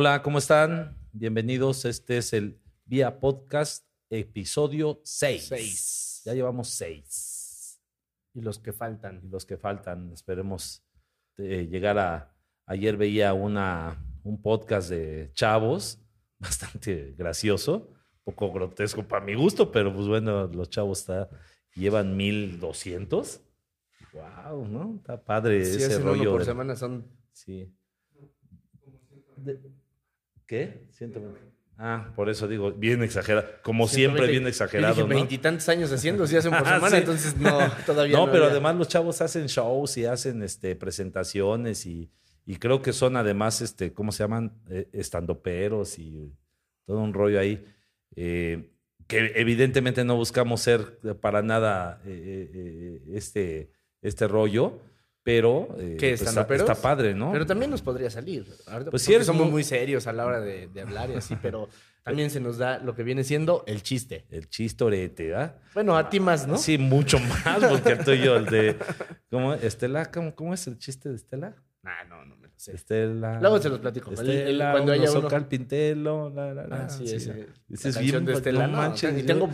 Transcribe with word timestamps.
Hola, 0.00 0.22
¿cómo 0.22 0.38
están? 0.38 0.96
Bienvenidos. 1.10 1.84
Este 1.84 2.18
es 2.18 2.32
el 2.32 2.60
Vía 2.84 3.18
Podcast, 3.18 3.84
episodio 4.10 5.00
6. 5.02 5.46
Seis. 5.48 6.22
Ya 6.24 6.34
llevamos 6.34 6.68
6. 6.68 7.80
Y 8.34 8.40
los 8.42 8.60
que 8.60 8.72
faltan. 8.72 9.20
Y 9.24 9.28
los 9.28 9.44
que 9.44 9.56
faltan, 9.56 10.12
esperemos 10.12 10.84
eh, 11.36 11.66
llegar 11.68 11.98
a... 11.98 12.32
Ayer 12.66 12.96
veía 12.96 13.34
una, 13.34 14.00
un 14.22 14.40
podcast 14.40 14.88
de 14.88 15.32
chavos, 15.34 16.00
bastante 16.38 17.16
gracioso, 17.18 17.88
un 18.24 18.32
poco 18.32 18.52
grotesco 18.52 19.02
para 19.02 19.24
mi 19.24 19.34
gusto, 19.34 19.72
pero 19.72 19.92
pues 19.92 20.06
bueno, 20.06 20.46
los 20.46 20.70
chavos 20.70 21.00
está, 21.00 21.28
llevan 21.74 22.16
1200. 22.16 23.40
Wow, 24.12 24.64
¿no? 24.68 24.94
Está 24.94 25.24
padre 25.24 25.64
Si 25.64 25.78
ese 25.78 25.86
hacen 25.86 26.02
uno 26.02 26.12
rollo. 26.12 26.30
por 26.30 26.40
de- 26.42 26.46
semana 26.46 26.76
son 26.76 27.04
Sí. 27.32 27.74
De- 29.38 29.77
¿Qué? 30.48 30.88
120. 30.90 31.38
Ah, 31.80 32.12
por 32.16 32.28
eso 32.28 32.48
digo, 32.48 32.72
bien 32.72 33.04
exagerado. 33.04 33.46
Como 33.62 33.86
siempre, 33.86 34.22
120. 34.26 34.32
bien 34.32 34.48
exagerado. 34.48 35.06
veintitantos 35.06 35.68
años 35.68 35.92
haciendo, 35.92 36.26
si 36.26 36.34
hacen 36.36 36.50
por 36.58 36.64
semana, 36.66 36.90
sí. 36.90 36.96
entonces 36.96 37.36
no, 37.36 37.56
todavía 37.86 38.16
No, 38.16 38.26
no. 38.26 38.32
pero 38.32 38.44
había- 38.46 38.54
además 38.56 38.74
los 38.74 38.88
chavos 38.88 39.20
hacen 39.20 39.46
shows 39.46 39.96
y 39.98 40.04
hacen 40.06 40.42
este, 40.42 40.74
presentaciones 40.74 41.86
y, 41.86 42.10
y 42.44 42.56
creo 42.56 42.82
que 42.82 42.92
son 42.92 43.16
además, 43.16 43.60
este, 43.60 43.92
¿cómo 43.92 44.10
se 44.10 44.24
llaman? 44.24 44.60
Eh, 44.68 44.88
estandoperos 44.92 46.00
y 46.00 46.32
todo 46.84 46.98
un 46.98 47.12
rollo 47.14 47.38
ahí. 47.38 47.64
eh, 48.16 48.70
que 49.06 49.32
evidentemente 49.36 50.04
no 50.04 50.16
buscamos 50.16 50.60
ser 50.60 50.98
para 51.22 51.40
nada 51.40 52.02
eh, 52.04 52.50
eh, 52.52 53.02
este, 53.14 53.70
este 54.02 54.28
rollo, 54.28 54.80
pero 55.28 55.68
eh, 55.78 55.98
¿Qué, 56.00 56.16
pues, 56.16 56.22
está, 56.62 56.74
padre, 56.74 57.12
¿no? 57.12 57.32
Pero 57.32 57.44
también 57.44 57.70
nos 57.70 57.82
podría 57.82 58.08
salir. 58.08 58.46
Ahorita, 58.66 58.90
Pues 58.90 59.02
sí 59.02 59.12
somos 59.22 59.42
muy- 59.42 59.50
muy 59.50 59.62
serios 59.62 60.06
a 60.06 60.14
la 60.14 60.24
hora 60.24 60.40
de, 60.40 60.68
de 60.68 60.80
hablar 60.80 61.10
y 61.10 61.16
así, 61.16 61.36
pero 61.42 61.68
también 62.02 62.30
se 62.30 62.40
nos 62.40 62.56
da 62.56 62.78
lo 62.78 62.94
que 62.94 63.02
viene 63.02 63.24
siendo 63.24 63.62
el 63.66 63.82
chiste. 63.82 64.24
El 64.30 64.48
chistorete, 64.48 65.34
¿ah? 65.34 65.54
Bueno, 65.74 65.98
a 65.98 66.08
ti 66.08 66.18
más, 66.18 66.46
¿no? 66.48 66.56
Sí, 66.56 66.78
mucho 66.78 67.18
más, 67.20 67.62
porque 67.62 67.90
el 67.90 67.98
tuyo, 68.06 68.36
el 68.36 68.46
de. 68.46 68.76
¿Cómo? 69.30 69.52
Estela, 69.52 70.10
¿cómo, 70.10 70.34
cómo 70.34 70.54
es 70.54 70.66
el 70.66 70.78
chiste 70.78 71.10
de 71.10 71.16
Estela? 71.16 71.54
Ah, 71.84 72.04
no, 72.08 72.24
no 72.24 72.37
Estela. 72.66 73.38
Luego 73.40 73.60
se 73.60 73.68
los 73.68 73.78
platico. 73.78 74.10
El- 74.10 74.18
el- 74.30 74.38
Estela, 74.38 74.72
cuando 74.72 74.92
haya 74.92 75.02
uno 75.02 75.12
uno- 75.12 75.20
soca 75.22 75.36
el 75.36 75.46
pintelo. 75.46 76.30
La, 76.30 76.52
la, 76.54 76.66
la. 76.66 76.76
Ah, 76.76 76.88
sí, 76.88 77.04
ese. 77.04 77.46
Ese 77.70 77.92
la 77.92 78.00
es 78.00 78.10
bien. 78.12 78.24
de 78.24 78.32
Estela. 78.32 78.66
no 78.66 78.72
No, 78.72 78.78
manches, 78.78 79.16
y 79.16 79.20
yo- 79.20 79.26
tengo 79.26 79.48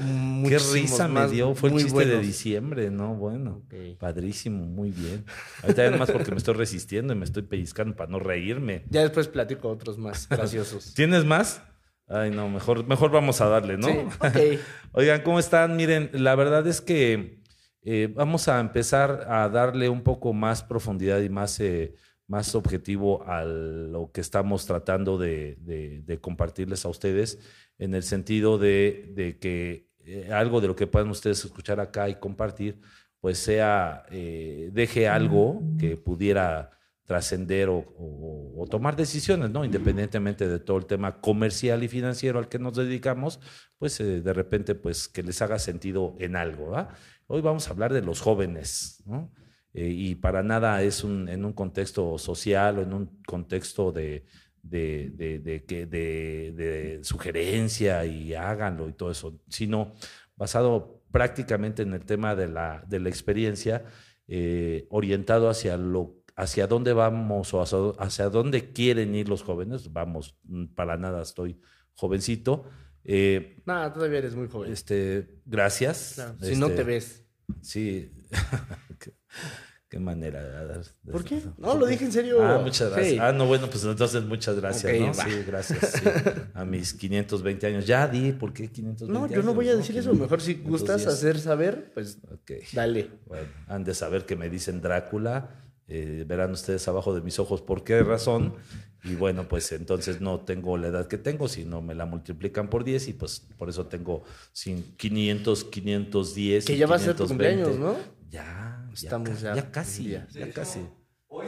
Qué 0.48 0.58
risa 0.72 1.08
me 1.08 1.28
dio. 1.28 1.54
Fue 1.54 1.68
el 1.70 1.76
chiste 1.76 2.06
de 2.06 2.18
diciembre, 2.20 2.90
¿no? 2.90 3.14
Bueno. 3.16 3.62
Padrísimo, 3.98 4.64
muy 4.64 4.90
bien. 4.90 5.24
Ahorita 5.62 5.90
ya 5.90 5.96
más 5.96 6.10
porque 6.10 6.30
me 6.30 6.38
estoy 6.38 6.54
resistiendo 6.54 7.12
y 7.12 7.16
me 7.16 7.24
estoy 7.24 7.42
pellizcando 7.42 7.94
para 7.94 8.10
no 8.10 8.18
reírme. 8.20 8.84
Ya 8.88 9.02
después 9.02 9.28
platico 9.28 9.68
otros 9.68 9.98
más 9.98 10.28
graciosos. 10.30 10.94
¿Tienes 10.94 11.24
más? 11.24 11.62
Ay, 12.06 12.30
no, 12.30 12.48
mejor, 12.50 12.86
mejor 12.86 13.10
vamos 13.10 13.40
a 13.40 13.46
darle, 13.48 13.78
¿no? 13.78 13.88
Sí, 13.88 13.96
ok. 14.20 14.60
Oigan, 14.92 15.22
¿cómo 15.22 15.38
están? 15.38 15.74
Miren, 15.76 16.10
la 16.12 16.34
verdad 16.34 16.66
es 16.66 16.80
que 16.82 17.40
eh, 17.82 18.12
vamos 18.14 18.46
a 18.48 18.60
empezar 18.60 19.26
a 19.28 19.48
darle 19.48 19.88
un 19.88 20.02
poco 20.02 20.32
más 20.34 20.62
profundidad 20.62 21.20
y 21.20 21.28
más, 21.30 21.58
eh, 21.60 21.94
más 22.34 22.54
objetivo 22.56 23.22
a 23.28 23.44
lo 23.44 24.10
que 24.12 24.20
estamos 24.20 24.66
tratando 24.66 25.18
de, 25.18 25.56
de- 25.60 26.02
de 26.02 26.18
compartirles 26.20 26.84
a 26.84 26.88
ustedes, 26.88 27.38
en 27.78 27.94
el 27.94 28.02
sentido 28.02 28.58
de, 28.58 29.12
de 29.14 29.38
que 29.38 29.88
eh, 30.04 30.30
algo 30.32 30.60
de 30.60 30.66
lo 30.66 30.74
que 30.74 30.88
puedan 30.88 31.10
ustedes 31.10 31.44
escuchar 31.44 31.78
acá 31.78 32.08
y 32.08 32.16
compartir, 32.16 32.80
pues 33.20 33.38
sea, 33.38 34.04
eh, 34.10 34.68
deje 34.72 35.06
algo 35.08 35.62
que 35.78 35.96
pudiera 35.96 36.70
trascender 37.04 37.68
o, 37.68 37.76
o- 37.76 38.62
o 38.62 38.66
tomar 38.66 38.96
decisiones, 38.96 39.50
¿no? 39.50 39.64
Independientemente 39.64 40.48
de 40.48 40.58
todo 40.58 40.78
el 40.78 40.86
tema 40.86 41.20
comercial 41.20 41.82
y 41.84 41.88
financiero 41.88 42.38
al 42.40 42.48
que 42.48 42.58
nos 42.58 42.74
dedicamos, 42.74 43.38
pues 43.78 44.00
eh, 44.00 44.20
de 44.22 44.32
repente, 44.32 44.74
pues 44.74 45.06
que 45.08 45.22
les 45.22 45.40
haga 45.40 45.58
sentido 45.60 46.16
en 46.18 46.34
algo, 46.34 46.70
¿va? 46.70 46.88
Hoy 47.28 47.40
vamos 47.42 47.68
a 47.68 47.70
hablar 47.70 47.92
de 47.92 48.02
los 48.02 48.20
jóvenes, 48.20 49.02
¿no? 49.06 49.30
Eh, 49.74 49.88
y 49.88 50.14
para 50.14 50.42
nada 50.42 50.80
es 50.82 51.02
un, 51.04 51.28
en 51.28 51.44
un 51.44 51.52
contexto 51.52 52.16
social 52.16 52.78
o 52.78 52.82
en 52.82 52.92
un 52.94 53.20
contexto 53.26 53.90
de, 53.92 54.24
de, 54.62 55.10
de- 55.14 55.38
de 55.40 55.64
que- 55.64 55.86
de- 55.86 56.52
de 56.56 57.04
sugerencia 57.04 58.04
y 58.06 58.34
háganlo 58.34 58.88
y 58.88 58.92
todo 58.92 59.10
eso, 59.10 59.38
sino 59.48 59.92
basado 60.36 61.02
prácticamente 61.10 61.82
en 61.82 61.92
el 61.92 62.04
tema 62.04 62.34
de 62.36 62.48
la, 62.48 62.84
de 62.88 63.00
la 63.00 63.08
experiencia, 63.08 63.84
eh, 64.28 64.86
orientado 64.90 65.48
hacia 65.50 65.76
lo 65.76 66.16
hacia 66.36 66.66
dónde 66.66 66.92
vamos 66.92 67.54
o 67.54 67.60
hacia, 67.62 67.78
hacia 68.04 68.28
dónde 68.28 68.72
quieren 68.72 69.14
ir 69.14 69.28
los 69.28 69.42
jóvenes. 69.44 69.92
Vamos, 69.92 70.36
mm, 70.44 70.64
para 70.74 70.96
nada 70.96 71.22
estoy 71.22 71.60
jovencito. 71.94 72.64
Eh, 73.04 73.58
No, 73.66 73.92
todavía 73.92 74.18
eres 74.18 74.34
muy 74.34 74.48
joven. 74.48 74.72
este, 74.72 75.28
gracias. 75.46 76.14
Claro, 76.16 76.34
Si 76.40 76.56
no 76.56 76.66
Este, 76.66 76.76
te 76.78 76.82
ves. 76.84 77.24
Sí. 77.60 78.10
qué, 79.88 79.98
manera. 79.98 80.42
de- 80.42 80.78
de- 80.78 81.12
¿Por 81.12 81.24
qué? 81.24 81.40
No, 81.58 81.74
lo 81.76 81.86
dije 81.86 82.04
en 82.04 82.12
serio. 82.12 82.42
Ah, 82.42 82.58
muchas 82.58 82.90
gracias. 82.90 83.12
Sí. 83.14 83.18
Ah, 83.20 83.32
no, 83.32 83.46
bueno, 83.46 83.68
pues 83.70 83.84
entonces 83.84 84.24
muchas 84.24 84.56
gracias. 84.60 85.16
Sí, 85.16 85.42
gracias. 85.46 85.92
sí. 86.02 86.08
A 86.54 86.64
mis 86.64 86.94
520 86.94 87.66
años. 87.66 87.86
Ya 87.86 88.08
di, 88.08 88.32
¿por 88.32 88.52
qué 88.52 88.68
520 88.70 89.12
No, 89.12 89.26
yo 89.28 89.36
no 89.36 89.42
años, 89.50 89.54
voy 89.54 89.68
a 89.68 89.76
decir 89.76 89.96
eso. 89.96 90.12
Mejor 90.14 90.40
si 90.40 90.56
510. 90.56 90.68
gustas 90.70 91.06
hacer 91.06 91.38
saber, 91.38 91.92
pues 91.94 92.18
Ok. 92.32 92.52
dale. 92.72 93.10
Bueno, 93.26 93.46
han 93.68 93.84
de 93.84 93.94
saber 93.94 94.26
que 94.26 94.34
me 94.36 94.50
dicen 94.50 94.80
Drácula. 94.80 95.50
eh, 95.86 96.24
verán 96.26 96.50
ustedes 96.52 96.88
abajo 96.88 97.14
de 97.14 97.20
mis 97.20 97.38
ojos 97.38 97.60
por 97.62 97.84
qué 97.84 98.02
razón. 98.02 98.54
Y 99.04 99.14
bueno, 99.16 99.46
pues 99.48 99.70
entonces 99.72 100.20
no 100.22 100.40
tengo 100.40 100.78
la 100.78 100.88
edad 100.88 101.06
que 101.08 101.18
tengo, 101.18 101.46
sino 101.48 101.82
me 101.82 101.94
la 101.94 102.06
multiplican 102.06 102.68
por 102.70 102.84
10 102.84 103.08
y 103.08 103.12
pues 103.12 103.40
por 103.58 103.68
eso 103.68 103.86
tengo 103.86 104.24
cin- 104.54 104.96
500, 104.96 105.64
510. 105.64 106.64
Que 106.64 106.72
y 106.74 106.78
ya 106.78 106.86
va 106.86 106.96
a 106.96 106.98
ser 106.98 107.14
tu 107.14 107.26
520. 107.26 107.62
cumpleaños, 107.64 107.78
¿no? 107.78 107.96
Ya, 108.30 108.88
Estamos 108.94 109.40
ya, 109.42 109.54
ya 109.54 109.62
ya 109.62 109.70
casi, 109.70 110.06
días. 110.08 110.32
ya 110.32 110.50
casi. 110.50 110.80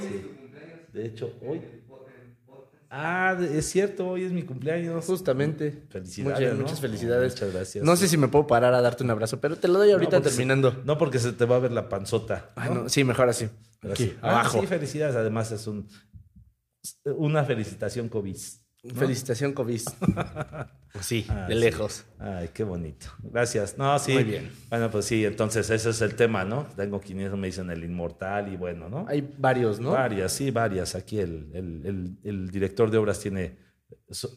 Sí. 0.00 0.22
De 0.92 1.06
hecho, 1.06 1.32
hoy. 1.48 1.60
Ah, 2.88 3.36
es 3.40 3.66
cierto, 3.68 4.06
hoy 4.08 4.24
es 4.24 4.32
mi 4.32 4.42
cumpleaños. 4.42 5.04
Justamente. 5.04 5.82
Felicidades, 5.90 6.38
Muchas, 6.40 6.54
¿no? 6.56 6.62
muchas 6.62 6.80
felicidades. 6.80 7.32
Muchas 7.34 7.52
gracias. 7.52 7.84
No 7.84 7.96
sé 7.96 8.06
si 8.08 8.16
me 8.16 8.28
puedo 8.28 8.46
parar 8.46 8.74
a 8.74 8.80
darte 8.80 9.02
un 9.02 9.10
abrazo, 9.10 9.40
pero 9.40 9.56
te 9.56 9.66
lo 9.68 9.74
doy 9.78 9.90
ahorita 9.90 10.18
No, 10.18 10.22
porque 10.22 10.30
se- 10.30 10.36
terminando. 10.36 10.82
no, 10.84 10.96
porque 10.96 11.18
se 11.18 11.32
te 11.32 11.44
va 11.46 11.56
a 11.56 11.58
ver 11.58 11.72
la 11.72 11.88
panzota. 11.88 12.52
Ay, 12.54 12.68
¿no? 12.70 12.82
no, 12.84 12.88
sí, 12.88 13.02
mejor 13.02 13.28
así. 13.28 13.48
Aquí. 13.90 14.14
Ah, 14.22 14.30
abajo. 14.40 14.60
sí, 14.60 14.66
felicidades. 14.68 15.16
Además, 15.16 15.50
es 15.50 15.66
un, 15.66 15.88
una 17.04 17.44
felicitación 17.44 18.08
COVID. 18.08 18.36
Felicitación 18.94 19.52
COVID. 19.52 19.80
sí, 21.00 21.26
Ah, 21.28 21.47
de 21.48 21.54
sí. 21.54 21.60
lejos. 21.60 22.04
Ay, 22.19 22.50
qué 22.54 22.62
bonito. 22.64 23.06
Gracias. 23.19 23.76
No, 23.78 23.98
sí. 23.98 24.12
Muy 24.12 24.24
bien. 24.24 24.50
Bueno, 24.70 24.91
pues 24.91 25.04
sí, 25.06 25.24
entonces 25.24 25.69
ese 25.70 25.91
es 25.91 26.00
el 26.02 26.14
tema, 26.14 26.44
¿no? 26.44 26.66
Tengo 26.76 27.00
500, 27.00 27.38
me 27.38 27.48
dicen 27.48 27.70
el 27.70 27.82
inmortal 27.84 28.52
y 28.52 28.56
bueno, 28.56 28.88
¿no? 28.88 29.04
Hay 29.08 29.28
varios, 29.38 29.80
¿no? 29.80 29.91
Varias, 29.92 30.32
sí, 30.32 30.50
varias. 30.50 30.94
Aquí 30.94 31.19
el, 31.19 31.50
el- 31.52 31.86
el- 31.86 32.19
el 32.22 32.50
director 32.50 32.91
de 32.91 32.98
obras 32.98 33.18
tiene, 33.20 33.58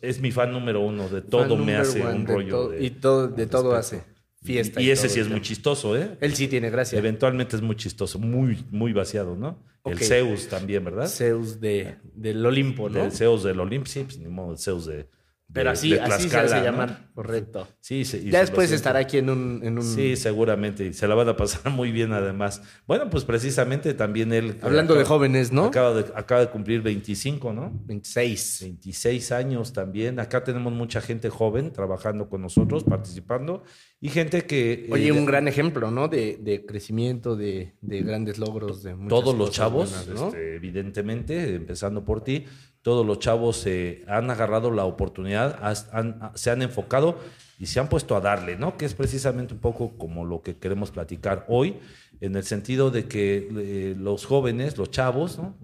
es, 0.02 0.20
mi 0.20 0.32
fan 0.32 0.52
número 0.52 0.82
uno, 0.82 1.08
de 1.10 1.22
todo 1.22 1.56
Fan 1.56 1.66
me 1.66 1.76
hace 1.76 2.02
one 2.04 2.16
un 2.16 2.26
rollo. 2.28 2.70
de- 2.70 2.84
y 2.84 2.90
todo, 2.92 3.28
de 3.28 3.46
todo 3.46 3.76
respecto. 3.76 4.06
hace. 4.08 4.19
Fiesta. 4.42 4.82
Y, 4.82 4.90
ese 4.90 5.04
todo 5.04 5.14
sí 5.14 5.20
el 5.20 5.26
es 5.26 5.32
muy 5.32 5.42
chistoso, 5.42 5.98
¿eh? 5.98 6.18
Él 6.22 6.34
sí 6.34 6.48
tiene 6.48 6.70
gracia. 6.70 6.98
Eventualmente 6.98 7.56
es 7.56 7.62
muy 7.62 7.76
chistoso, 7.76 8.20
muy, 8.20 8.66
muy 8.72 8.94
vaciado, 8.94 9.36
¿no? 9.36 9.62
El. 9.84 10.00
Zeus 10.00 10.48
también, 10.48 10.84
¿verdad? 10.84 11.08
Zeus 11.08 11.60
de, 11.60 11.98
del 12.14 12.46
Olimpo, 12.46 12.90
¿no? 12.90 13.02
Del 13.02 13.12
Zeus 13.12 13.44
del 13.44 13.60
Olimpo, 13.60 13.88
sí, 13.88 14.04
pues 14.04 14.18
ni 14.18 14.30
modo, 14.30 14.54
el 14.54 14.58
Zeus 14.58 14.86
de. 14.86 15.08
Pero 15.52 15.72
así, 15.72 15.92
de 15.92 16.02
así 16.02 16.30
se 16.30 16.38
hace 16.38 16.58
¿no? 16.58 16.64
llamar. 16.64 17.10
Correcto. 17.16 17.68
Sí, 17.80 18.04
Ya 18.04 18.40
después 18.42 18.72
estará 18.72 19.00
aquí 19.00 19.18
en 19.18 19.32
un... 19.32 19.62
En 19.64 19.78
un 19.78 19.84
Sí, 19.84 20.16
seguramente, 20.16 20.86
y 20.86 20.94
se 20.94 21.08
la 21.08 21.16
van 21.16 21.28
a 21.28 21.36
pasar 21.36 21.72
muy 21.72 21.92
bien 21.92 22.14
además. 22.14 22.62
Bueno, 22.86 23.10
pues 23.10 23.26
precisamente 23.26 23.94
también 23.96 24.32
él. 24.32 24.58
que 24.58 24.66
Hablando 24.66 24.94
de 24.94 25.04
jóvenes, 25.06 25.52
¿no? 25.52 25.66
Acaba 25.66 25.96
de, 25.96 26.12
acaba 26.14 26.42
de 26.42 26.50
cumplir 26.50 26.82
25, 26.82 27.52
¿no? 27.52 27.72
26. 27.86 28.60
26 28.62 29.32
años 29.32 29.74
también. 29.74 30.20
Acá 30.20 30.44
tenemos 30.44 30.72
mucha 30.72 31.02
gente 31.02 31.30
joven 31.30 31.74
trabajando 31.74 32.30
con 32.30 32.42
nosotros, 32.42 32.84
participando, 32.84 33.64
y 34.00 34.10
gente 34.10 34.46
que... 34.46 34.88
Oye, 34.92 35.08
eh, 35.08 35.12
un 35.12 35.26
gran 35.26 35.48
ejemplo, 35.48 35.90
¿no? 35.90 36.08
De, 36.08 36.38
de 36.40 36.66
crecimiento, 36.66 37.36
de, 37.36 37.74
de 37.82 38.02
grandes 38.02 38.38
logros, 38.38 38.84
de 38.84 38.96
todos 39.10 39.36
los 39.36 39.52
chavos, 39.52 39.90
buenas, 39.90 40.08
¿no? 40.08 40.28
este, 40.28 40.56
evidentemente, 40.56 41.56
empezando 41.56 42.06
por 42.06 42.24
ti, 42.24 42.46
todos 42.90 43.06
los 43.06 43.20
chavos 43.20 43.64
eh, 43.68 44.04
han 44.08 44.32
agarrado 44.32 44.72
la 44.72 44.84
oportunidad, 44.86 45.60
han- 45.92 46.32
se 46.34 46.50
han 46.50 46.64
enfocado 46.64 47.20
y 47.60 47.68
se 47.68 47.80
han 47.80 47.88
puesto 47.88 48.16
a 48.16 48.20
darle, 48.20 48.56
¿no? 48.56 48.78
Que 48.78 48.86
es 48.86 48.96
precisamente 48.96 49.54
un 49.54 49.60
poco 49.60 49.92
como 49.96 50.26
lo 50.26 50.42
que 50.42 50.58
queremos 50.58 50.90
platicar 50.90 51.46
hoy, 51.50 51.76
en 52.20 52.36
el 52.36 52.44
sentido 52.44 52.90
de 52.90 53.06
que 53.06 53.48
eh, 53.58 53.96
los 53.96 54.26
jóvenes, 54.26 54.76
los 54.80 54.90
chavos, 54.90 55.38
¿no? 55.38 55.56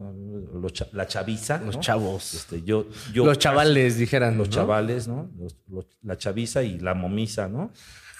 Los 0.61 0.71
cha- 0.73 0.87
la 0.93 1.07
chaviza, 1.07 1.57
Los 1.65 1.75
¿no? 1.77 1.81
chavos. 1.81 2.33
Este, 2.35 2.61
yo, 2.61 2.85
yo 3.11 3.25
los 3.25 3.39
chavales, 3.39 3.97
dijeran. 3.97 4.37
los 4.37 4.49
¿no? 4.49 4.53
chavales, 4.53 5.07
¿no? 5.07 5.29
Los- 5.39 5.57
los- 5.67 5.87
la 6.03 6.15
chaviza 6.17 6.61
y 6.61 6.77
la 6.79 6.93
momisa, 6.93 7.47
¿no? 7.49 7.71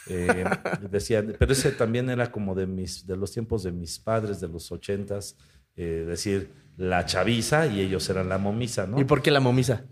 Eh, 0.07 0.43
decían, 0.91 1.35
pero 1.37 1.51
ese 1.53 1.71
también 1.71 2.09
era 2.09 2.31
como 2.31 2.55
de 2.55 2.65
mis, 2.65 3.05
de 3.05 3.15
los 3.17 3.31
tiempos 3.31 3.61
de 3.63 3.71
mis 3.71 3.99
padres, 3.99 4.39
de 4.41 4.47
los 4.47 4.71
ochentas, 4.71 5.35
eh, 5.75 6.06
decir 6.07 6.51
la 6.77 7.06
chaviza 7.06 7.68
y 7.68 7.80
ellos 7.81 8.10
eran 8.10 8.30
la 8.30 8.38
momisa, 8.38 8.86
¿no? 8.88 9.00
¿Y 9.00 9.04
por 9.06 9.22
qué 9.22 9.31
la 9.31 9.39
momisa? 9.39 9.86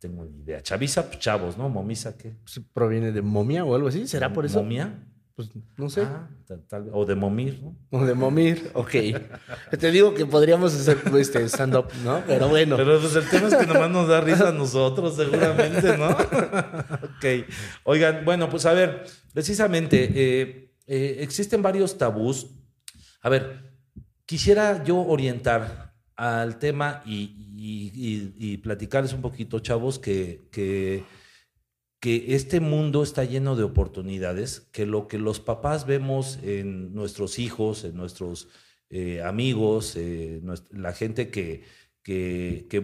tengo 0.00 0.24
ni 0.24 0.40
idea. 0.40 0.62
Chaviza, 0.62 1.06
pues 1.06 1.18
chavos, 1.18 1.58
¿no? 1.58 1.68
Momisa, 1.68 2.16
¿qué? 2.16 2.32
Pues, 2.42 2.60
¿Proviene 2.72 3.12
de 3.12 3.20
momia 3.22 3.64
o 3.66 3.74
algo 3.74 3.88
así? 3.88 4.06
¿Será 4.08 4.32
por 4.32 4.46
eso? 4.46 4.62
¿Momia? 4.62 5.06
Pues 5.36 5.50
no 5.76 5.88
sé. 5.90 6.02
Ah, 6.02 6.28
tal- 6.46 6.66
tal- 6.66 6.90
o 6.92 7.04
de 7.04 7.14
momir, 7.14 7.60
¿no? 7.62 7.76
O 7.90 8.04
de 8.04 8.14
momir, 8.14 8.70
ok. 8.74 8.90
Te 9.78 9.90
digo 9.90 10.14
que 10.14 10.24
podríamos 10.26 10.74
hacer 10.74 10.98
este 11.18 11.44
stand-up, 11.48 11.86
¿no? 12.02 12.22
Pero 12.26 12.48
bueno. 12.48 12.76
Pero 12.76 12.98
pues 12.98 13.14
el 13.14 13.28
tema 13.28 13.48
es 13.48 13.54
que 13.54 13.66
nomás 13.66 13.90
nos 13.90 14.08
da 14.08 14.20
risa 14.22 14.48
a 14.48 14.52
nosotros, 14.52 15.16
seguramente, 15.16 15.96
¿no? 15.98 16.08
ok. 16.10 17.46
Oigan, 17.84 18.24
bueno, 18.24 18.48
pues 18.48 18.64
a 18.66 18.72
ver, 18.72 19.04
precisamente, 19.34 20.10
eh, 20.14 20.72
eh, 20.86 21.16
existen 21.20 21.60
varios 21.62 21.96
tabús. 21.98 22.48
A 23.22 23.28
ver, 23.28 23.69
quisiera 24.30 24.84
yo 24.84 24.96
orientar 24.96 25.92
al 26.14 26.60
tema 26.60 27.02
y, 27.04 28.56
platicarles 28.58 29.12
un 29.12 29.22
poquito, 29.22 29.58
chavos, 29.58 29.98
que, 29.98 31.02
este 32.00 32.60
mundo 32.60 33.02
está 33.02 33.24
lleno 33.24 33.56
de 33.56 33.64
oportunidades, 33.64 34.68
que 34.70 34.86
lo 34.86 35.08
que 35.08 35.18
los 35.18 35.40
papás 35.40 35.84
vemos 35.84 36.38
en 36.44 36.94
nuestros 36.94 37.40
hijos, 37.40 37.82
en 37.82 37.96
nuestros 37.96 38.46
eh, 38.88 39.20
amigos, 39.20 39.96
eh, 39.96 40.40
la 40.70 40.92
gente 40.92 41.30
que, 41.30 41.64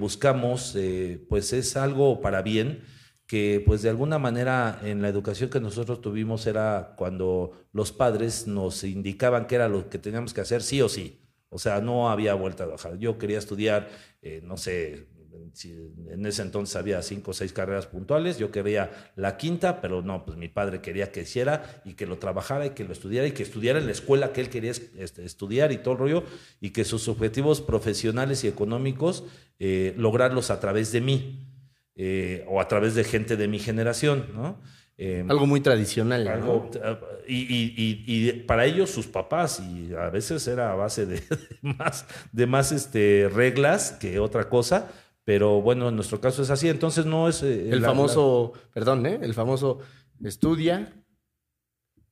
buscamos, 0.01 0.75
eh, 0.75 1.25
pues 1.29 1.53
es 1.53 1.77
algo 1.77 2.21
para 2.21 2.43
bien, 2.43 2.83
que 3.29 3.63
pues 3.65 3.83
de 3.83 3.91
alguna 3.91 4.19
manera 4.19 4.81
en 4.83 5.01
la 5.01 5.09
educación 5.09 5.49
que 5.49 5.61
nosotros 5.61 6.01
tuvimos 6.01 6.45
era 6.49 6.95
cuando 6.97 7.53
los 7.71 7.93
padres 7.93 8.49
nos 8.49 8.83
indicaban 8.83 9.47
que 9.47 9.55
era 9.55 9.69
lo 9.69 9.89
que 9.89 9.99
teníamos 10.01 10.35
que 10.35 10.41
hacer 10.41 10.61
sí 10.61 10.83
o 10.83 10.89
sí. 10.89 11.23
O 11.57 11.59
sea, 11.59 11.81
no 11.81 12.11
había 12.11 12.35
vuelta 12.35 12.67
de 12.67 12.75
hoja. 12.75 12.95
Yo 12.99 13.17
quería 13.17 13.39
estudiar, 13.39 13.89
eh, 14.21 14.41
no 14.45 14.57
sé, 14.59 15.07
si 15.55 15.73
en 16.11 16.27
ese 16.27 16.43
entonces 16.43 16.77
había 16.77 17.01
cinco 17.03 17.31
o 17.31 17.35
seis 17.35 17.53
carreras 17.53 17.87
puntuales, 17.87 18.37
yo 18.39 18.51
quería 18.51 18.91
la 19.17 19.39
quinta, 19.39 19.81
pero 19.81 20.03
no, 20.03 20.25
pues 20.27 20.37
mi 20.37 20.49
padre 20.49 20.83
quería 20.83 21.11
que 21.13 21.23
hiciera 21.23 21.81
y 21.87 21.95
que 21.95 22.05
lo 22.07 22.19
trabajara 22.19 22.67
y 22.67 22.71
que 22.71 22.85
lo 22.85 22.93
estudiara 22.93 23.27
y 23.27 23.33
que 23.33 23.43
estudiara 23.43 23.79
en 23.79 23.87
la 23.87 23.93
escuela 23.93 24.33
que 24.35 24.43
él 24.43 24.51
quería 24.51 24.71
es- 24.73 24.91
este, 24.99 25.25
estudiar 25.25 25.73
y 25.73 25.79
todo 25.79 25.93
el 25.95 25.99
rollo 26.01 26.25
y 26.61 26.71
que 26.71 26.85
sus 26.85 27.09
objetivos 27.09 27.63
profesionales 27.63 28.45
y 28.45 28.49
económicos 28.49 29.25
eh, 29.59 29.95
lograrlos 29.97 30.51
a 30.51 30.61
través 30.61 30.93
de 30.93 31.01
mí 31.01 31.49
eh, 31.95 32.45
o 32.49 32.61
a 32.61 32.69
través 32.69 32.95
de 32.95 33.05
gente 33.05 33.37
de 33.39 33.49
mi 33.49 33.59
generación, 33.59 34.27
¿no? 34.35 34.61
Eh, 34.99 35.25
Algo 35.29 35.47
muy 35.47 35.61
tradicional, 35.61 36.27
eh, 36.27 36.99
y, 37.29 37.35
y- 37.37 37.75
y- 37.77 38.31
y 38.31 38.33
para 38.45 38.65
ellos 38.65 38.89
sus 38.91 39.07
papás 39.07 39.61
y 39.61 39.93
a 39.95 40.09
veces 40.09 40.47
era 40.49 40.73
a 40.73 40.75
base 40.75 41.05
de, 41.05 41.17
de 41.63 41.75
más 41.79 42.07
de 42.33 42.47
más 42.47 42.73
este 42.73 43.29
reglas 43.31 43.93
que 43.93 44.19
otra 44.19 44.49
cosa 44.49 44.89
pero 45.25 45.61
bueno 45.61 45.89
en 45.91 45.97
nuestro 45.97 46.19
caso 46.21 46.43
es 46.43 46.49
así 46.51 46.69
entonces 46.71 47.05
no 47.05 47.29
es 47.29 47.43
eh, 47.43 47.69
El 47.73 47.83
la- 47.83 47.89
famoso, 47.89 48.55
perdón, 48.73 49.05
¿eh? 49.05 49.19
El 49.21 49.35
famoso 49.35 49.81
estudia, 50.25 50.95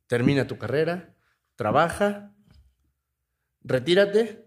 termina 0.07 0.47
tu 0.47 0.59
carrera, 0.59 1.15
trabaja, 1.57 2.35
retírate 3.63 4.45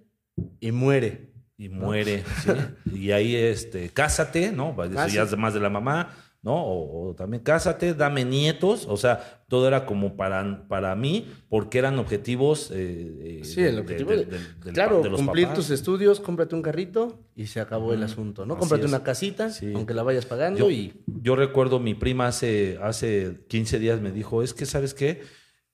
y 0.59 0.71
muere. 0.71 1.31
y 1.57 1.69
muere 1.69 2.23
¿sí? 2.43 2.51
y 2.93 3.11
ahí 3.11 3.35
este 3.35 3.89
cásate 3.89 4.51
no 4.51 4.75
eso 4.83 5.07
ya 5.07 5.23
es 5.23 5.35
más 5.37 5.53
de 5.55 5.59
la 5.59 5.69
mamá 5.71 6.13
no 6.43 6.55
o, 6.55 7.09
o 7.09 7.15
también 7.15 7.41
cásate 7.43 7.93
dame 7.93 8.23
nietos 8.23 8.85
o 8.87 8.95
sea 8.95 9.43
todo 9.47 9.67
era 9.67 9.85
como 9.85 10.15
para 10.15 10.67
para 10.67 10.95
mí 10.95 11.25
porque 11.49 11.79
eran 11.79 11.97
objetivos 11.99 12.69
eh, 12.71 13.39
eh, 13.41 13.43
Sí, 13.43 13.61
el 13.61 13.79
objetivo 13.79 14.11
de- 14.11 14.27
claro, 14.73 15.03
los 15.03 15.19
cumplir 15.19 15.47
papás. 15.47 15.59
tus 15.59 15.69
estudios, 15.71 16.19
cómprate 16.19 16.53
un 16.55 16.61
carrito 16.61 17.19
y 17.35 17.47
se 17.47 17.59
acabó 17.59 17.93
el 17.93 18.03
asunto, 18.03 18.45
¿no? 18.45 18.57
Cómprate 18.57 18.85
una 18.85 19.03
casita, 19.03 19.49
Sí. 19.49 19.71
aunque 19.75 19.93
la 19.93 20.03
vayas 20.03 20.25
pagando 20.25 20.59
Yo, 20.59 20.69
y 20.71 21.01
yo 21.07 21.35
recuerdo 21.35 21.79
mi 21.79 21.93
prima 21.95 22.27
hace, 22.27 22.77
hace 22.81 23.45
15 23.47 23.79
días 23.79 24.01
me 24.01 24.11
dijo, 24.11 24.43
es 24.43 24.53
que, 24.53 24.65
¿sabes 24.65 24.93
qué? 24.93 25.21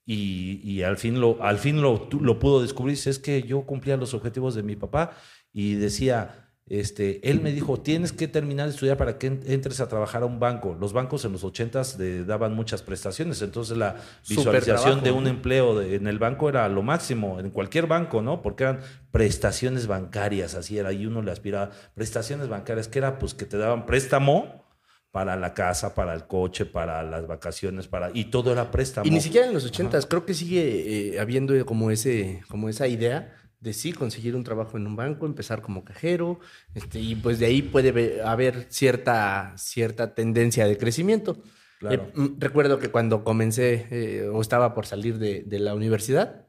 Y, 0.06 0.60
y 0.62 0.82
al 0.82 0.96
fin, 0.98 1.20
lo, 1.20 1.42
al 1.42 1.58
fin 1.58 1.80
lo, 1.80 2.08
lo 2.20 2.38
pudo 2.38 2.60
descubrir, 2.62 2.98
es 3.06 3.18
que 3.18 3.42
yo 3.42 3.62
cumplía 3.62 3.96
los 3.96 4.12
objetivos 4.14 4.54
de 4.54 4.62
mi 4.62 4.76
papá 4.76 5.16
y 5.52 5.74
decía, 5.74 6.43
este, 6.66 7.30
él 7.30 7.40
me 7.42 7.52
dijo, 7.52 7.78
tienes 7.80 8.12
que 8.12 8.26
terminar 8.26 8.66
de 8.66 8.72
estudiar 8.72 8.96
para 8.96 9.18
que 9.18 9.26
en- 9.26 9.42
entres 9.46 9.80
a 9.80 9.88
trabajar 9.88 10.22
a 10.22 10.26
un 10.26 10.40
banco. 10.40 10.74
Los 10.80 10.94
bancos 10.94 11.24
en 11.26 11.32
los 11.32 11.44
80s 11.44 11.98
de- 11.98 12.24
daban 12.24 12.54
muchas 12.54 12.82
prestaciones, 12.82 13.42
entonces 13.42 13.76
la 13.76 13.96
visualización 14.28 15.02
de 15.04 15.10
un 15.10 15.26
empleo 15.26 15.78
de- 15.78 15.94
en 15.96 16.06
el 16.06 16.18
banco 16.18 16.48
era 16.48 16.66
lo 16.70 16.82
máximo, 16.82 17.38
en 17.38 17.50
cualquier 17.50 17.86
banco, 17.86 18.22
¿no? 18.22 18.40
Porque 18.40 18.64
eran 18.64 18.80
prestaciones 19.10 19.86
bancarias, 19.86 20.54
así 20.54 20.78
era, 20.78 20.92
y 20.92 21.06
uno 21.06 21.22
le 21.22 21.30
aspiraba, 21.32 21.70
prestaciones 21.94 22.48
bancarias, 22.48 22.88
que 22.88 22.98
era 22.98 23.18
pues 23.18 23.34
que 23.34 23.44
te 23.44 23.58
daban 23.58 23.84
préstamo 23.86 24.64
para 25.12 25.36
la 25.36 25.54
casa, 25.54 25.94
para 25.94 26.12
el 26.14 26.26
coche, 26.26 26.66
para 26.66 27.02
las 27.04 27.26
vacaciones, 27.28 27.86
para 27.86 28.10
y 28.12 28.24
todo 28.24 28.50
era 28.52 28.70
préstamo. 28.72 29.06
Y 29.06 29.10
ni 29.10 29.20
siquiera 29.20 29.46
en 29.46 29.54
los 29.54 29.64
ochentas, 29.64 30.06
creo 30.06 30.26
que 30.26 30.34
sigue 30.34 31.12
eh, 31.14 31.20
habiendo 31.20 31.54
como 31.66 31.90
ese, 31.92 32.42
como 32.48 32.68
esa 32.68 32.88
idea 32.88 33.32
de 33.64 33.72
sí 33.72 33.94
conseguir 33.94 34.36
un 34.36 34.44
trabajo 34.44 34.76
en 34.76 34.86
un 34.86 34.94
banco, 34.94 35.24
empezar 35.24 35.62
como 35.62 35.84
cajero, 35.84 36.38
este, 36.74 37.00
y 37.00 37.14
pues 37.14 37.38
de 37.38 37.46
ahí 37.46 37.62
puede 37.62 38.22
haber 38.22 38.66
cierta, 38.68 39.54
cierta 39.56 40.14
tendencia 40.14 40.66
de 40.66 40.76
crecimiento. 40.76 41.42
Claro. 41.80 42.04
Eh, 42.04 42.12
mm, 42.14 42.38
recuerdo 42.38 42.78
que 42.78 42.90
cuando 42.90 43.24
comencé 43.24 43.86
eh, 43.90 44.28
o 44.28 44.42
estaba 44.42 44.74
por 44.74 44.84
salir 44.84 45.18
de, 45.18 45.44
de 45.46 45.58
la 45.60 45.74
universidad, 45.74 46.46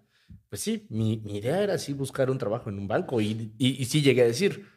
pues 0.50 0.62
sí, 0.62 0.88
mi, 0.90 1.22
mi 1.24 1.38
idea 1.38 1.64
era 1.64 1.78
sí 1.78 1.94
buscar 1.94 2.30
un 2.30 2.38
trabajo 2.38 2.70
en 2.70 2.80
un 2.80 2.88
banco 2.90 3.22
y, 3.22 3.54
y, 3.58 3.82
y 3.82 3.86
sí 3.86 4.02
llegué 4.02 4.24
a 4.24 4.28
decir, 4.28 4.68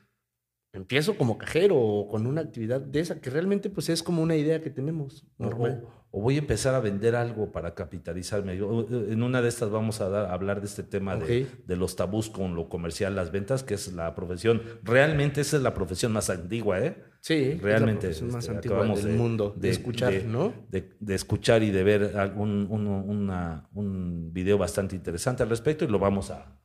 empiezo 0.72 1.16
como 1.16 1.38
cajero 1.38 1.76
o 1.76 2.08
con 2.08 2.26
una 2.26 2.42
actividad 2.42 2.80
de 2.80 3.00
esa, 3.00 3.20
que 3.20 3.30
realmente 3.30 3.70
pues 3.70 3.88
es 3.88 4.02
como 4.02 4.22
una 4.22 4.36
idea 4.36 4.60
que 4.62 4.70
tenemos 4.70 5.24
O- 5.38 5.44
normal. 5.44 5.82
O, 5.84 5.98
o 6.10 6.22
voy 6.22 6.36
a 6.36 6.38
empezar 6.38 6.74
a 6.74 6.80
vender 6.80 7.14
algo 7.16 7.52
para 7.52 7.74
capitalizarme. 7.74 8.56
Yo, 8.56 8.82
eh, 8.90 9.08
en 9.10 9.22
una 9.22 9.42
de 9.42 9.48
estas 9.48 9.70
vamos 9.70 10.00
a 10.00 10.08
dar- 10.08 10.26
a 10.26 10.32
hablar 10.32 10.60
de 10.60 10.66
este 10.66 10.82
tema 10.82 11.16
de, 11.16 11.46
los 11.76 11.96
tabús 11.96 12.30
con 12.30 12.54
lo 12.54 12.68
comercial, 12.68 13.14
las 13.14 13.30
ventas, 13.30 13.62
que 13.62 13.74
es 13.74 13.92
la 13.92 14.14
profesión. 14.14 14.62
Realmente 14.82 15.40
esa 15.42 15.56
es 15.58 15.62
la 15.62 15.74
profesión 15.74 16.12
más 16.12 16.30
antigua, 16.30 16.80
¿eh? 16.80 16.96
Sí, 17.20 17.34
es 17.34 17.56
la 17.58 17.62
Realmente. 17.62 18.00
profesión 18.06 18.30
más 18.32 18.44
este, 18.44 18.54
antigua 18.56 18.86
del 18.94 19.16
mundo 19.16 19.52
de, 19.56 19.68
escuchar, 19.70 20.14
¿no? 20.24 20.52
de, 20.70 20.90
de 21.00 21.14
escuchar 21.14 21.62
y 21.62 21.70
de 21.72 21.82
ver 21.82 22.16
algún, 22.16 22.68
un, 22.70 22.86
una- 22.86 23.68
un 23.74 24.32
video 24.32 24.56
bastante 24.56 24.94
interesante 24.96 25.42
al 25.42 25.50
respecto 25.50 25.84
y 25.84 25.88
lo 25.88 25.98
vamos 25.98 26.30
a, 26.30 26.56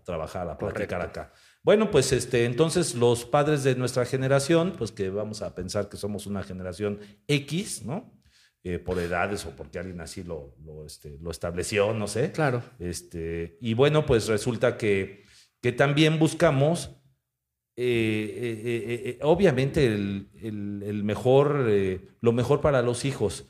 a- 0.00 0.04
trabajar, 0.04 0.48
a 0.50 0.56
Correcto. 0.56 0.96
acá. 0.96 1.32
Bueno, 1.62 1.90
pues 1.90 2.12
este, 2.12 2.44
entonces 2.46 2.94
los 2.94 3.24
padres 3.24 3.62
de 3.64 3.74
nuestra 3.74 4.04
generación, 4.04 4.74
pues 4.78 4.92
que 4.92 5.10
vamos 5.10 5.42
a 5.42 5.54
pensar 5.54 5.88
que 5.88 5.96
somos 5.96 6.26
una 6.26 6.42
generación 6.42 6.98
X, 7.28 7.82
¿no? 7.84 8.12
Eh, 8.62 8.78
por 8.78 8.98
edades 8.98 9.46
o 9.46 9.50
porque 9.56 9.78
alguien 9.78 10.00
así 10.00 10.22
lo, 10.22 10.54
lo, 10.64 10.84
este, 10.84 11.18
lo 11.20 11.30
estableció, 11.30 11.94
no 11.94 12.06
sé. 12.06 12.30
Claro. 12.32 12.62
Este, 12.78 13.56
y 13.60 13.74
bueno, 13.74 14.04
pues 14.04 14.26
resulta 14.28 14.76
que, 14.76 15.24
que 15.62 15.72
también 15.72 16.18
buscamos, 16.18 16.90
eh, 17.76 19.16
eh, 19.16 19.18
obviamente, 19.22 19.86
el, 19.86 20.28
el- 20.42 20.82
el 20.84 21.04
mejor, 21.04 21.66
lo 22.20 22.32
mejor 22.32 22.60
para 22.60 22.82
los 22.82 23.04
hijos. 23.04 23.46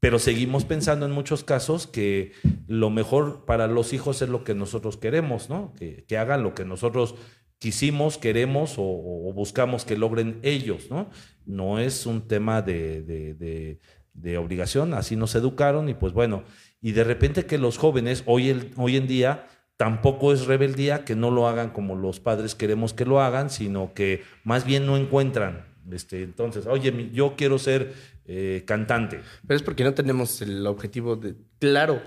Pero 0.00 0.18
seguimos 0.18 0.64
pensando 0.64 1.06
en 1.06 1.12
muchos 1.12 1.42
casos 1.42 1.86
que 1.86 2.32
lo 2.68 2.88
mejor 2.90 3.44
para 3.46 3.66
los 3.66 3.92
hijos 3.92 4.22
es 4.22 4.28
lo 4.28 4.44
que 4.44 4.54
nosotros 4.54 4.96
queremos, 4.96 5.48
¿no? 5.50 5.72
Que, 5.74 6.04
hagan 6.16 6.42
lo 6.44 6.54
que 6.54 6.64
nosotros 6.64 7.16
quisimos, 7.58 8.18
queremos 8.18 8.78
o, 8.78 8.82
o 8.84 9.32
buscamos 9.32 9.84
que 9.84 9.96
logren 9.98 10.38
ellos, 10.42 10.88
¿no? 10.90 11.10
No 11.46 11.80
es 11.80 12.06
un 12.06 12.28
tema 12.28 12.62
de, 12.62 13.02
de- 13.02 13.34
de- 13.34 13.80
de 14.14 14.36
obligación, 14.38 14.94
así 14.94 15.14
nos 15.14 15.34
educaron 15.36 15.88
y 15.88 15.94
pues 15.94 16.12
bueno, 16.12 16.42
y 16.80 16.90
de 16.90 17.04
repente 17.04 17.46
que 17.46 17.56
los 17.56 17.78
jóvenes 17.78 18.24
hoy, 18.26 18.48
el- 18.50 18.72
hoy 18.76 18.96
en 18.96 19.06
día 19.06 19.46
tampoco 19.76 20.32
es 20.32 20.46
rebeldía 20.46 21.04
que 21.04 21.14
no 21.14 21.30
lo 21.30 21.46
hagan 21.46 21.70
como 21.70 21.94
los 21.94 22.18
padres 22.18 22.56
queremos 22.56 22.94
que 22.94 23.04
lo 23.04 23.20
hagan, 23.20 23.48
sino 23.48 23.94
que 23.94 24.22
más 24.44 24.64
bien 24.64 24.86
no 24.86 24.96
encuentran. 24.96 25.66
Este, 25.92 26.22
entonces, 26.22 26.66
oye, 26.66 27.10
yo 27.12 27.34
quiero 27.36 27.58
ser 27.58 27.94
eh, 28.26 28.64
cantante. 28.66 29.20
Pero 29.46 29.56
es 29.56 29.62
porque 29.62 29.84
no 29.84 29.94
tenemos 29.94 30.40
el 30.42 30.66
objetivo 30.66 31.16
de 31.16 31.34
claro. 31.58 32.00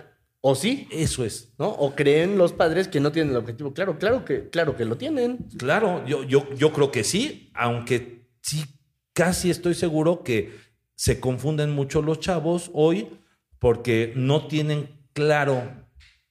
¿O 0.44 0.56
sí? 0.56 0.88
Eso 0.92 1.24
es. 1.24 1.54
¿No? 1.60 1.70
¿O 1.70 1.96
creen 1.96 2.38
los 2.38 2.52
padres 2.52 2.88
que 2.88 3.00
no 3.00 3.12
tienen 3.12 3.32
el 3.32 3.38
objetivo 3.38 3.74
claro? 3.74 4.00
Claro 4.00 4.26
que, 4.26 4.50
claro 4.50 4.76
que 4.76 4.86
lo 4.86 4.98
tienen. 4.98 5.38
Claro, 5.58 6.04
yo, 6.08 6.24
yo, 6.24 6.52
yo 6.56 6.74
creo 6.74 6.92
que 6.92 7.04
sí, 7.04 7.52
aunque 7.54 8.28
sí, 8.42 8.66
casi 9.14 9.52
estoy 9.52 9.76
seguro 9.76 10.24
que 10.24 10.52
se 10.96 11.20
confunden 11.20 11.72
mucho 11.72 12.02
los 12.02 12.20
chavos 12.20 12.72
hoy 12.74 13.10
porque 13.60 14.14
no 14.16 14.48
tienen 14.48 14.90
claro 15.14 15.82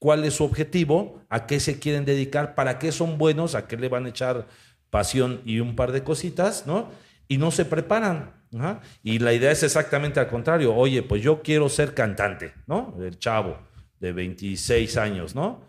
cuál 0.00 0.24
es 0.24 0.34
su 0.34 0.44
objetivo, 0.44 1.22
a 1.28 1.46
qué 1.46 1.60
se 1.60 1.78
quieren 1.78 2.04
dedicar, 2.04 2.54
para 2.54 2.78
qué 2.78 2.90
son 2.90 3.18
buenos, 3.18 3.54
a 3.54 3.68
qué 3.68 3.76
le 3.76 3.88
van 3.88 4.06
a 4.06 4.08
echar 4.08 4.48
pasión 4.90 5.40
y 5.44 5.60
un 5.60 5.76
par 5.76 5.92
de 5.92 6.02
cositas, 6.02 6.66
¿no? 6.66 6.88
Y 7.30 7.38
no 7.38 7.52
se 7.52 7.64
preparan. 7.64 8.32
ajá. 8.58 8.80
Y 9.04 9.20
la 9.20 9.32
idea 9.32 9.52
es 9.52 9.62
exactamente 9.62 10.18
al 10.18 10.26
contrario. 10.26 10.74
Oye, 10.74 11.04
pues 11.04 11.22
yo 11.22 11.42
quiero 11.42 11.68
ser 11.68 11.94
cantante, 11.94 12.52
¿no? 12.66 12.96
El 13.00 13.20
chavo 13.20 13.56
de 14.00 14.12
26 14.12 14.96
años, 14.96 15.36
¿no? 15.36 15.60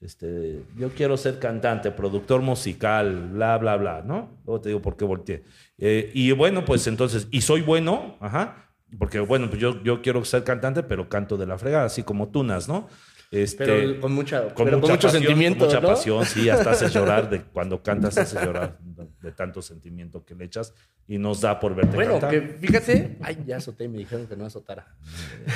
Este, 0.00 0.62
yo 0.78 0.88
quiero 0.94 1.18
ser 1.18 1.38
cantante, 1.38 1.90
productor 1.90 2.40
musical, 2.40 3.28
bla, 3.32 3.58
bla, 3.58 3.76
bla, 3.76 4.02
¿no? 4.02 4.38
Luego 4.46 4.62
te 4.62 4.70
digo 4.70 4.80
por 4.80 4.96
qué 4.96 5.04
volteé. 5.04 5.44
Eh, 5.76 6.10
y 6.14 6.32
bueno, 6.32 6.64
pues 6.64 6.86
entonces, 6.86 7.28
y 7.30 7.42
soy 7.42 7.60
bueno, 7.60 8.16
ajá, 8.20 8.72
porque 8.98 9.20
bueno, 9.20 9.50
pues 9.50 9.60
yo, 9.60 9.82
yo 9.82 10.00
quiero 10.00 10.24
ser 10.24 10.42
cantante, 10.42 10.82
pero 10.82 11.10
canto 11.10 11.36
de 11.36 11.46
la 11.46 11.58
fregada, 11.58 11.84
así 11.84 12.02
como 12.02 12.30
tunas, 12.30 12.66
¿no? 12.66 12.88
Este, 13.30 13.64
pero 13.64 14.00
con 14.00 14.12
mucha, 14.12 14.52
con 14.54 14.64
pero 14.64 14.78
mucha 14.78 14.88
con 14.88 14.90
mucho 14.96 15.06
pasión, 15.06 15.22
sentimiento. 15.22 15.58
Con 15.60 15.68
mucha 15.68 15.80
¿no? 15.80 15.88
pasión, 15.88 16.24
sí, 16.26 16.48
hasta 16.48 16.72
haces 16.72 16.92
llorar. 16.94 17.30
De, 17.30 17.42
cuando 17.42 17.82
cantas, 17.82 18.18
haces 18.18 18.42
llorar 18.42 18.78
de 19.20 19.32
tanto 19.32 19.62
sentimiento 19.62 20.24
que 20.24 20.34
le 20.34 20.44
echas 20.46 20.74
y 21.06 21.18
nos 21.18 21.40
da 21.40 21.60
por 21.60 21.74
verte 21.74 21.94
Bueno, 21.94 22.12
cantar. 22.12 22.30
que 22.30 22.40
fíjate, 22.58 23.18
ay, 23.22 23.44
ya 23.46 23.58
azoté 23.58 23.84
y 23.84 23.88
me 23.88 23.98
dijeron 23.98 24.26
que 24.26 24.36
no 24.36 24.46
azotara. 24.46 24.96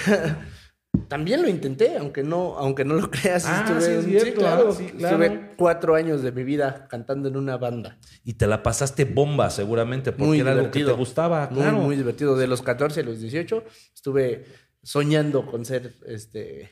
También 1.09 1.43
lo 1.43 1.49
intenté, 1.49 1.99
aunque 1.99 2.23
no, 2.23 2.57
aunque 2.57 2.85
no 2.85 2.95
lo 2.95 3.11
creas. 3.11 3.45
Ah, 3.47 3.65
estuve, 3.67 3.81
sí, 4.03 4.15
es 4.17 4.23
cierto, 4.23 4.41
claro, 4.41 4.73
sí, 4.73 4.87
claro. 4.87 5.23
Estuve 5.23 5.51
cuatro 5.57 5.97
años 5.97 6.23
de 6.23 6.31
mi 6.31 6.45
vida 6.45 6.87
cantando 6.89 7.29
en 7.29 7.37
una 7.37 7.57
banda. 7.57 7.99
Y 8.25 8.35
te 8.35 8.47
la 8.47 8.63
pasaste 8.63 9.05
bomba, 9.05 9.51
seguramente, 9.51 10.13
porque 10.13 10.25
Muy 10.25 10.41
era 10.41 10.53
algo 10.53 10.71
que 10.71 10.79
divertido. 10.79 10.93
te 10.93 10.99
gustaba. 10.99 11.49
Muy, 11.51 11.63
claro. 11.63 11.79
muy 11.79 11.97
divertido. 11.97 12.37
De 12.37 12.47
los 12.47 12.63
14 12.63 13.01
a 13.01 13.03
los 13.03 13.21
18 13.21 13.65
estuve 13.93 14.45
soñando 14.83 15.47
con 15.47 15.65
ser 15.65 15.95
este 16.07 16.71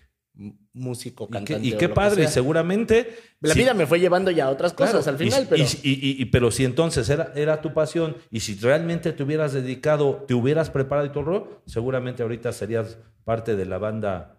músico, 0.73 1.25
Y 1.25 1.27
qué, 1.27 1.33
cantante. 1.33 1.67
y 1.67 1.71
qué 1.71 1.75
lo 1.75 1.79
que 1.79 1.89
padre, 1.91 2.25
y 2.25 2.27
seguramente. 2.29 3.17
La 3.41 3.55
vida 3.55 3.75
me 3.75 3.87
fue 3.87 4.01
llevando 4.01 4.31
ya 4.31 4.47
a 4.47 4.51
otras 4.51 4.73
claro, 4.73 4.93
cosas 4.93 5.09
al 5.09 5.15
y- 5.21 5.25
final, 5.25 5.43
y, 5.43 5.47
pero... 5.47 5.63
y- 5.63 5.67
y- 5.91 6.23
y- 6.23 6.25
pero 6.27 6.51
si 6.51 6.65
entonces 6.65 7.09
era, 7.11 7.33
era 7.37 7.61
tu 7.61 7.75
pasión 7.75 8.17
y 8.31 8.41
si 8.41 8.55
realmente 8.59 9.13
te 9.13 9.23
hubieras 9.23 9.53
dedicado, 9.53 10.25
te 10.27 10.35
hubieras 10.35 10.71
preparado 10.71 11.07
y 11.07 11.11
todo 11.13 11.37
el 11.37 11.71
seguramente 11.71 12.23
ahorita 12.23 12.53
serías 12.53 12.99
parte 13.25 13.55
de 13.57 13.67
la 13.67 13.79
banda 13.79 14.39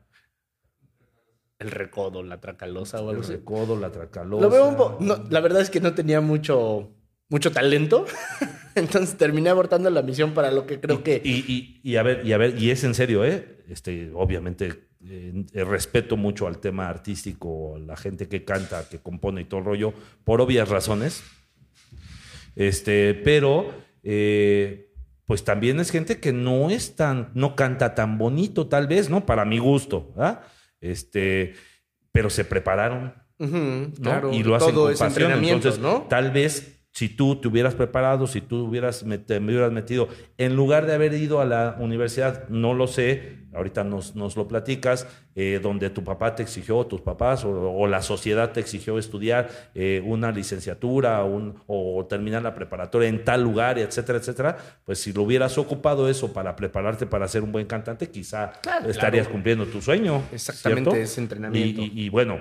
El 1.59 1.71
recodo, 1.71 2.23
la 2.23 2.41
tracalosa 2.41 2.97
o 2.97 3.09
algo 3.09 3.21
El 3.21 3.25
así. 3.25 3.33
Recodo, 3.33 3.79
la 3.79 3.91
Tracalosa. 3.91 4.41
Lo 4.43 4.50
veo 4.50 4.67
un 4.67 4.75
poco. 4.75 4.97
la 5.29 5.39
verdad 5.39 5.62
es 5.62 5.69
que 5.69 5.79
no 5.79 5.93
tenía 5.93 6.19
mucho, 6.19 6.91
mucho 7.29 7.51
talento. 7.51 8.05
Entonces 8.75 9.15
terminé 9.17 9.50
abortando 9.50 9.89
la 9.89 10.01
misión 10.01 10.33
para 10.33 10.51
lo 10.51 10.65
que 10.65 10.79
creo 10.81 11.00
y, 11.00 11.03
que. 11.03 11.21
Y, 11.23 11.31
y- 11.47 11.79
y 11.83 11.95
a 11.97 12.03
ver, 12.03 12.25
y 12.25 12.33
a 12.33 12.38
ver, 12.38 12.57
y 12.62 12.71
es 12.71 12.83
en 12.83 12.95
serio, 12.95 13.23
¿eh? 13.23 13.63
Este, 13.69 14.12
obviamente, 14.13 14.89
eh, 15.05 15.45
respeto 15.65 16.17
mucho 16.17 16.48
al 16.48 16.60
tema 16.60 16.88
artístico, 16.88 17.75
a 17.75 17.79
la 17.79 17.95
gente 17.95 18.27
que 18.27 18.45
canta, 18.45 18.88
que 18.88 19.00
compone 19.00 19.41
y 19.41 19.45
todo 19.45 19.60
el 19.60 19.65
rollo, 19.65 19.93
por 20.24 20.39
obvias 20.41 20.69
razones. 20.69 21.24
Este, 22.55 23.13
pero, 23.13 23.74
eh, 24.03 24.93
pues 25.25 25.43
también 25.43 25.79
es 25.79 25.91
gente 25.91 26.19
que 26.19 26.31
no 26.31 26.69
es 26.69 26.95
tan, 26.95 27.31
no 27.33 27.55
canta 27.55 27.95
tan 27.95 28.17
bonito, 28.17 28.67
tal 28.67 28.88
vez, 28.88 29.10
¿no? 29.10 29.25
Para 29.25 29.45
mi 29.45 29.57
gusto, 29.57 30.12
¿verdad? 30.15 30.43
Este, 30.79 31.53
pero 32.12 32.29
se 32.29 32.45
prepararon, 32.45 33.13
¿no? 33.39 33.91
claro, 34.01 34.31
y 34.33 34.43
lo 34.43 34.55
hacen 34.55 34.74
todo 34.74 34.86
con 34.86 34.98
pasión. 34.98 35.31
Entonces, 35.43 35.79
¿no? 35.79 36.03
tal 36.03 36.31
vez 36.31 36.82
si 36.93 37.09
tú 37.09 37.35
te 37.38 37.47
hubieras 37.47 37.73
preparado, 37.73 38.27
si 38.27 38.39
tú 38.39 38.67
hubieras 38.67 39.03
te 39.25 39.39
hubieras 39.39 39.71
metido, 39.71 40.07
en 40.38 40.55
lugar 40.55 40.85
de 40.85 40.93
haber 40.93 41.13
ido 41.15 41.41
a 41.41 41.45
la 41.45 41.75
universidad, 41.79 42.47
no 42.50 42.75
lo 42.75 42.85
sé, 42.85 43.39
ahorita 43.55 43.83
nos, 43.83 44.15
nos 44.15 44.35
lo 44.35 44.47
platicas, 44.47 45.07
eh, 45.35 45.59
donde 45.62 45.89
tu 45.89 46.03
papá 46.03 46.35
te 46.35 46.43
exigió, 46.43 46.85
tus 46.85 47.01
papás, 47.01 47.45
o, 47.45 47.50
o 47.71 47.88
la 47.88 48.03
sociedad 48.03 48.51
te 48.51 48.59
exigió 48.59 49.00
estudiar 49.00 49.50
eh, 49.73 50.03
una 50.05 50.31
licenciatura 50.31 51.23
un- 51.23 51.55
o 51.65 52.05
terminar 52.07 52.43
la 52.43 52.53
preparatoria 52.53 53.09
en 53.09 53.23
tal 53.25 53.41
lugar, 53.41 53.79
etcétera, 53.79 54.19
etcétera, 54.19 54.57
pues 54.85 55.00
si 55.00 55.13
lo 55.13 55.23
hubieras 55.23 55.57
ocupado 55.57 56.07
eso 56.09 56.31
para 56.31 56.55
prepararte 56.55 57.07
para 57.07 57.27
ser 57.27 57.41
un 57.41 57.51
buen 57.51 57.65
cantante, 57.65 58.09
quizá 58.12 58.51
Claro, 58.62 58.88
estarías 58.88 59.25
claro. 59.25 59.31
cumpliendo 59.33 59.65
tu 59.65 59.81
sueño. 59.81 60.21
Exactamente, 60.31 60.91
¿cierto? 60.91 61.03
es 61.03 61.17
entrenamiento. 61.17 61.81
Y- 61.81 61.85
y- 61.85 62.05
y 62.05 62.09
bueno, 62.09 62.39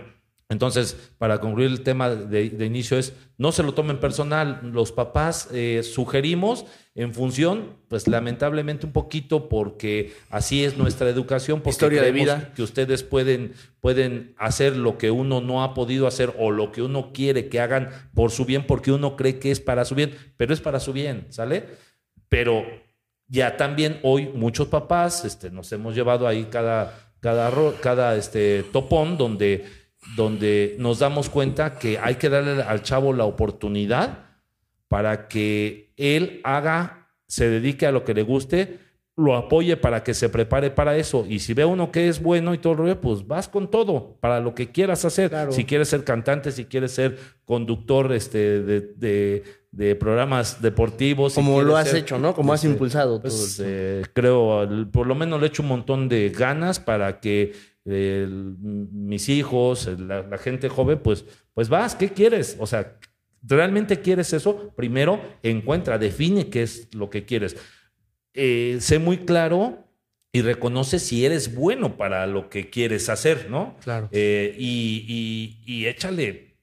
entonces, 0.52 0.97
para 1.18 1.40
concluir 1.40 1.71
el 1.71 1.82
tema 1.82 2.11
de, 2.11 2.50
de 2.50 2.66
inicio 2.66 2.99
es, 2.99 3.14
no 3.38 3.52
se 3.52 3.62
lo 3.62 3.75
tomen 3.75 3.99
personal. 3.99 4.61
Los 4.62 4.92
papás 4.92 5.49
eh, 5.52 5.82
sugerimos 5.82 6.66
en 6.94 7.14
función, 7.14 7.78
pues 7.88 8.06
lamentablemente 8.06 8.85
un 8.85 8.92
poquito, 8.92 9.49
porque 9.49 10.12
así 10.30 10.62
es 10.62 10.76
nuestra 10.76 11.09
educación, 11.09 11.61
porque 11.61 11.71
Historia 11.71 12.02
de 12.02 12.12
vida. 12.12 12.52
que 12.54 12.62
ustedes 12.62 13.02
pueden, 13.02 13.54
pueden 13.80 14.35
hacer 14.37 14.76
lo 14.76 14.99
que 14.99 15.11
uno 15.11 15.40
no 15.40 15.64
ha 15.64 15.73
podido 15.73 16.06
hacer 16.06 16.35
o 16.38 16.50
lo 16.50 16.71
que 16.71 16.82
uno 16.82 17.12
quiere 17.12 17.49
que 17.49 17.61
hagan 17.61 17.88
por 18.14 18.30
su 18.30 18.44
bien, 18.44 18.66
porque 18.66 18.92
uno 18.92 19.16
cree 19.16 19.38
que 19.38 19.50
es 19.50 19.61
para 19.61 19.87
su 19.87 19.94
bien, 19.94 20.14
pero 20.37 20.52
es 20.52 20.61
para 20.61 20.80
su 20.80 20.92
bien, 20.92 21.26
¿sale? 21.30 21.64
Pero 22.28 22.64
ya 23.26 23.56
también 23.56 23.99
hoy 24.02 24.28
muchos 24.28 24.68
papás 24.68 25.25
este, 25.25 25.50
nos 25.50 25.73
hemos 25.73 25.94
llevado 25.94 26.28
ahí 26.28 26.44
cada, 26.44 27.12
cada, 27.21 27.50
cada 27.80 28.16
este, 28.16 28.64
topón 28.64 29.16
donde, 29.16 29.64
donde 30.16 30.76
nos 30.78 30.99
damos 30.99 31.28
cuenta 31.28 31.78
que 31.78 31.99
hay 31.99 32.16
que 32.16 32.28
darle 32.28 32.62
al 32.62 32.82
chavo 32.82 33.12
la 33.12 33.25
oportunidad 33.25 34.26
para 34.88 35.28
que 35.28 35.92
él 35.97 36.40
haga, 36.44 37.09
se 37.26 37.49
dedique 37.49 37.87
a 37.87 37.92
lo 37.92 38.04
que 38.04 38.12
le 38.14 38.23
guste, 38.23 38.78
lo 39.16 39.37
apoye 39.37 39.76
para 39.76 40.02
que 40.02 40.14
se 40.14 40.28
prepare 40.28 40.71
para 40.71 40.97
eso. 40.97 41.25
Y 41.28 41.38
si 41.38 41.54
ve 41.54 41.64
uno 41.64 41.92
que 41.92 42.09
es 42.09 42.21
bueno 42.23 42.52
y 42.54 42.59
todo 42.59 42.73
el 42.73 42.78
rollo, 42.78 43.00
pues 43.00 43.26
vas 43.26 43.49
con 43.49 43.71
todo 43.71 44.16
para 44.21 44.40
lo 44.40 44.54
que 44.54 44.71
quieras 44.71 45.04
hacer. 45.04 45.30
Claro. 45.30 45.52
Si 45.52 45.64
quieres 45.64 45.88
ser 45.88 46.02
cantante, 46.04 46.50
si 46.50 46.64
quieres 46.64 46.92
ser 46.92 47.18
conductor 47.44 48.12
este, 48.12 48.62
de, 48.62 48.80
de- 48.97 49.42
de 49.73 49.97
programas 49.97 50.61
deportivos. 50.61 51.32
Como 51.32 51.62
lo 51.62 51.78
has 51.78 51.88
ser, 51.88 52.00
hecho, 52.00 52.18
¿no? 52.18 52.35
Como 52.35 52.52
has 52.52 52.61
este, 52.62 52.75
impulsado 52.75 53.23
pues, 53.23 53.56
todo. 53.56 53.66
eh, 53.66 54.02
creo, 54.12 54.68
por 54.92 55.06
lo 55.06 55.14
menos 55.14 55.40
le 55.40 55.47
echo 55.47 55.62
un 55.62 55.68
montón 55.71 56.11
de 56.11 56.28
ganas 56.28 56.78
para 56.78 57.21
que 57.21 57.52
el- 57.84 58.56
mis 58.60 59.28
hijos, 59.28 59.86
la, 59.98 60.22
la 60.22 60.38
gente 60.38 60.68
joven, 60.68 60.98
pues, 61.00 61.24
pues 61.54 61.68
vas, 61.68 61.94
¿qué 61.94 62.10
quieres? 62.10 62.56
O 62.60 62.66
sea, 62.66 62.98
¿realmente 63.42 64.00
quieres 64.00 64.32
eso? 64.32 64.72
Primero, 64.76 65.20
encuentra, 65.42 65.98
define 65.98 66.48
qué 66.48 66.62
es 66.62 66.94
lo 66.94 67.10
que 67.10 67.24
quieres. 67.24 67.56
Eh, 68.34 68.78
sé 68.80 68.98
muy 68.98 69.18
claro 69.18 69.86
y 70.32 70.40
reconoce 70.42 70.98
si 70.98 71.26
eres 71.26 71.54
bueno 71.54 71.96
para 71.96 72.26
lo 72.26 72.48
que 72.48 72.70
quieres 72.70 73.08
hacer, 73.08 73.50
¿no? 73.50 73.76
Claro. 73.82 74.08
Eh, 74.12 74.54
y, 74.58 75.04
y- 75.66 75.72
y 75.80 75.86
échale 75.86 76.56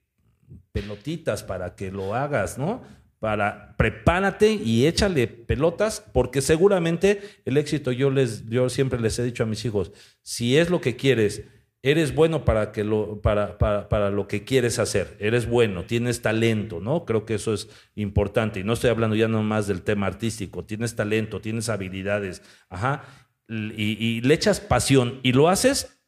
pelotitas 0.72 1.42
para 1.42 1.74
que 1.74 1.90
lo 1.90 2.14
hagas, 2.14 2.58
¿no? 2.58 2.82
Para 3.20 3.76
prepárate 3.76 4.52
y 4.52 4.86
échale 4.86 5.28
pelotas, 5.28 6.04
porque 6.12 6.40
seguramente 6.40 7.20
el 7.44 7.58
éxito, 7.58 7.92
yo 7.92 8.10
les, 8.10 8.48
yo 8.48 8.68
siempre 8.68 8.98
les 8.98 9.18
he 9.18 9.22
dicho 9.22 9.42
a 9.42 9.46
mis 9.46 9.64
hijos, 9.64 9.92
si 10.22 10.56
es 10.56 10.70
lo 10.70 10.80
que 10.80 10.96
quieres, 10.96 11.44
eres 11.82 12.14
bueno 12.14 12.44
para 12.44 12.72
que 12.72 12.82
lo, 12.82 13.20
para, 13.20 13.58
para, 13.58 13.88
para 13.88 14.10
lo 14.10 14.26
que 14.26 14.44
quieres 14.44 14.78
hacer, 14.78 15.16
eres 15.20 15.46
bueno, 15.46 15.84
tienes 15.84 16.22
talento, 16.22 16.80
¿no? 16.80 17.04
Creo 17.04 17.24
que 17.24 17.34
eso 17.34 17.54
es 17.54 17.68
importante. 17.94 18.60
Y 18.60 18.64
no 18.64 18.72
estoy 18.72 18.90
hablando 18.90 19.14
ya 19.16 19.28
nomás 19.28 19.66
del 19.66 19.82
tema 19.82 20.06
artístico, 20.06 20.64
tienes 20.64 20.96
talento, 20.96 21.40
tienes 21.40 21.68
habilidades, 21.68 22.42
ajá, 22.68 23.04
y, 23.48 24.02
y 24.02 24.20
le 24.22 24.34
echas 24.34 24.60
pasión 24.60 25.20
y 25.22 25.32
lo 25.32 25.48
haces, 25.48 26.00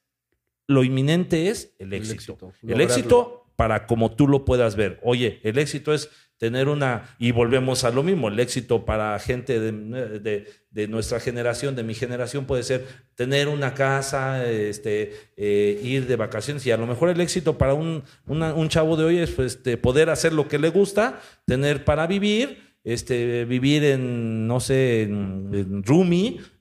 lo 0.66 0.84
inminente 0.84 1.48
es 1.48 1.74
el 1.78 1.92
El 1.92 2.10
éxito. 2.10 2.52
El 2.66 2.80
éxito 2.80 3.52
para 3.56 3.86
como 3.86 4.14
tú 4.14 4.26
lo 4.26 4.44
puedas 4.44 4.76
ver. 4.76 4.98
Oye, 5.02 5.40
el 5.42 5.58
éxito 5.58 5.92
es 5.92 6.10
tener 6.42 6.68
una, 6.68 7.04
y 7.20 7.30
volvemos 7.30 7.84
a 7.84 7.90
lo 7.92 8.02
mismo, 8.02 8.26
el 8.26 8.40
éxito 8.40 8.84
para 8.84 9.16
gente 9.20 9.60
de, 9.60 10.44
de- 10.72 10.88
nuestra 10.88 11.20
generación, 11.20 11.76
de 11.76 11.84
mi 11.84 11.94
generación, 11.94 12.46
puede 12.46 12.64
ser 12.64 12.84
tener 13.14 13.46
una 13.46 13.74
casa, 13.74 14.44
este, 14.50 15.12
eh, 15.36 15.80
ir 15.84 16.08
de 16.08 16.16
vacaciones, 16.16 16.66
y 16.66 16.72
a 16.72 16.76
lo 16.76 16.88
mejor 16.88 17.10
el 17.10 17.20
éxito 17.20 17.56
para 17.58 17.74
un, 17.74 18.02
una- 18.26 18.54
un 18.54 18.68
chavo 18.68 18.96
de 18.96 19.04
hoy 19.04 19.18
es 19.18 19.30
pues, 19.30 19.54
este, 19.54 19.76
poder 19.76 20.10
hacer 20.10 20.32
lo 20.32 20.48
que 20.48 20.58
le 20.58 20.70
gusta, 20.70 21.20
tener 21.46 21.84
para 21.84 22.08
vivir, 22.08 22.58
este, 22.82 23.44
vivir 23.44 23.84
en, 23.84 24.48
no 24.48 24.58
sé, 24.58 25.02
en, 25.02 25.48
en 25.52 25.84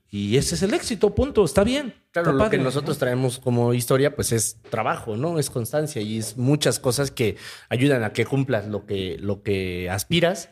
y 0.08 0.36
ese 0.36 0.54
es 0.54 0.62
el 0.62 0.74
éxito, 0.74 1.12
punto, 1.12 1.44
está 1.44 1.64
bien. 1.64 1.92
Claro, 2.12 2.32
está 2.32 2.44
lo 2.44 2.50
que 2.50 2.58
nosotros 2.58 2.98
traemos 2.98 3.38
como 3.38 3.72
historia, 3.74 4.14
pues 4.14 4.32
es 4.32 4.60
trabajo, 4.70 5.16
¿no? 5.16 5.38
Es 5.38 5.48
constancia 5.50 6.00
y 6.02 6.18
es 6.18 6.36
muchas 6.36 6.78
cosas 6.78 7.10
que 7.10 7.36
ayudan 7.70 8.04
a 8.04 8.12
que 8.12 8.26
cumplas 8.26 8.68
lo 8.68 8.84
que, 8.86 9.16
lo 9.18 9.42
que 9.42 9.88
aspiras. 9.90 10.50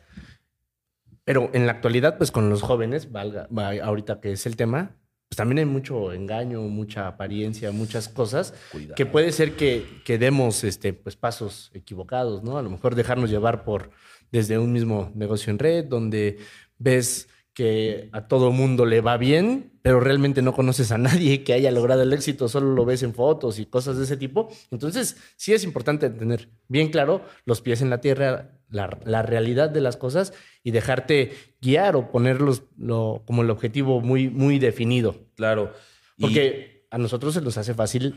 Pero 1.25 1.51
en 1.53 1.67
la 1.67 1.73
actualidad, 1.73 2.17
pues 2.19 2.31
con 2.31 2.49
los 2.49 2.63
jóvenes, 2.63 3.13
valga, 3.13 3.47
va- 3.57 3.73
ahorita 3.85 4.21
que 4.21 4.33
es 4.33 4.47
el 4.47 4.57
tema, 4.57 4.97
pues 5.29 5.37
también 5.37 5.59
hay 5.59 5.65
mucho 5.67 6.13
engaño, 6.13 6.63
mucha 6.63 7.07
apariencia, 7.07 7.71
muchas 7.73 8.09
cosas 8.09 8.55
Cuidado. 8.73 8.95
que 8.97 9.07
puede 9.07 9.31
ser 9.31 9.55
que, 9.55 9.87
que 10.05 10.19
demos 10.19 10.65
este, 10.65 10.93
pues, 10.93 11.15
pasos 11.17 11.71
equivocados, 11.75 12.43
¿no? 12.43 12.59
A 12.59 12.63
lo 12.63 12.71
mejor 12.71 12.95
dejarnos 12.95 13.31
llevar 13.31 13.65
por 13.65 13.91
desde 14.33 14.59
un 14.59 14.73
mismo 14.73 15.13
negocio 15.15 15.51
en 15.51 15.59
red, 15.59 15.85
donde 15.85 16.39
ves 16.79 17.29
que 17.61 18.09
a 18.13 18.27
todo 18.27 18.53
mundo 18.53 18.87
le 18.87 19.03
va 19.03 19.19
bien, 19.19 19.73
pero 19.83 20.01
realmente 20.01 20.41
no 20.41 20.55
conoces 20.55 20.93
a 20.93 20.97
nadie 20.99 21.45
que 21.45 21.53
haya 21.53 21.71
logrado 21.71 22.01
el 22.03 22.13
éxito, 22.15 22.49
solo 22.49 22.73
lo 22.75 22.87
ves 22.87 23.03
en 23.03 23.13
fotos 23.13 23.59
y 23.59 23.67
cosas 23.67 23.99
de 23.99 24.05
ese 24.05 24.17
tipo. 24.17 24.49
Entonces, 24.71 25.19
sí 25.37 25.53
es 25.53 25.63
importante 25.63 26.09
tener 26.09 26.49
bien 26.69 26.89
claro 26.89 27.21
los 27.45 27.61
pies 27.61 27.83
en 27.83 27.91
la 27.91 28.01
tierra, 28.01 28.53
la, 28.71 28.99
la 29.05 29.21
realidad 29.21 29.69
de 29.69 29.83
las 29.83 29.99
cosas 29.99 30.33
y 30.65 30.71
dejarte 30.71 31.33
guiar 31.61 31.97
o 31.97 32.11
ponerlos 32.11 32.63
lo- 32.79 33.25
como 33.27 33.43
el 33.43 33.51
objetivo 33.51 34.01
muy, 34.01 34.31
muy 34.31 34.59
definido. 34.59 35.17
Claro. 35.35 35.75
Y- 36.17 36.23
Porque 36.23 36.87
a 36.91 36.97
nosotros 36.97 37.35
se 37.35 37.43
nos 37.43 37.59
hace 37.59 37.75
fácil 37.75 38.15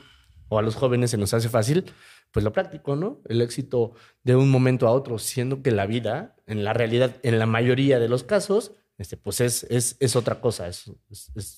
o 0.48 0.58
a 0.58 0.62
los 0.62 0.76
jóvenes 0.76 1.12
se 1.12 1.18
nos 1.18 1.34
hace 1.34 1.50
fácil, 1.50 1.84
pues 2.32 2.46
lo 2.46 2.54
práctico, 2.54 2.96
¿no? 2.96 3.20
El 3.28 3.42
éxito 3.42 3.92
de 4.24 4.38
un 4.38 4.50
momento 4.50 4.88
a 4.88 4.92
otro, 4.92 5.20
siendo 5.20 5.62
que 5.62 5.72
la 5.72 5.86
vida, 5.86 6.38
en 6.48 6.64
la 6.64 6.72
realidad, 6.72 7.12
en 7.24 7.40
la 7.40 7.46
mayoría 7.46 8.00
de 8.00 8.08
los 8.08 8.24
casos, 8.24 8.72
este, 8.98 9.18
pues 9.18 9.42
es, 9.42 9.64
es, 9.64 9.98
es 10.00 10.16
otra 10.16 10.40
cosa, 10.40 10.68
es, 10.68 10.92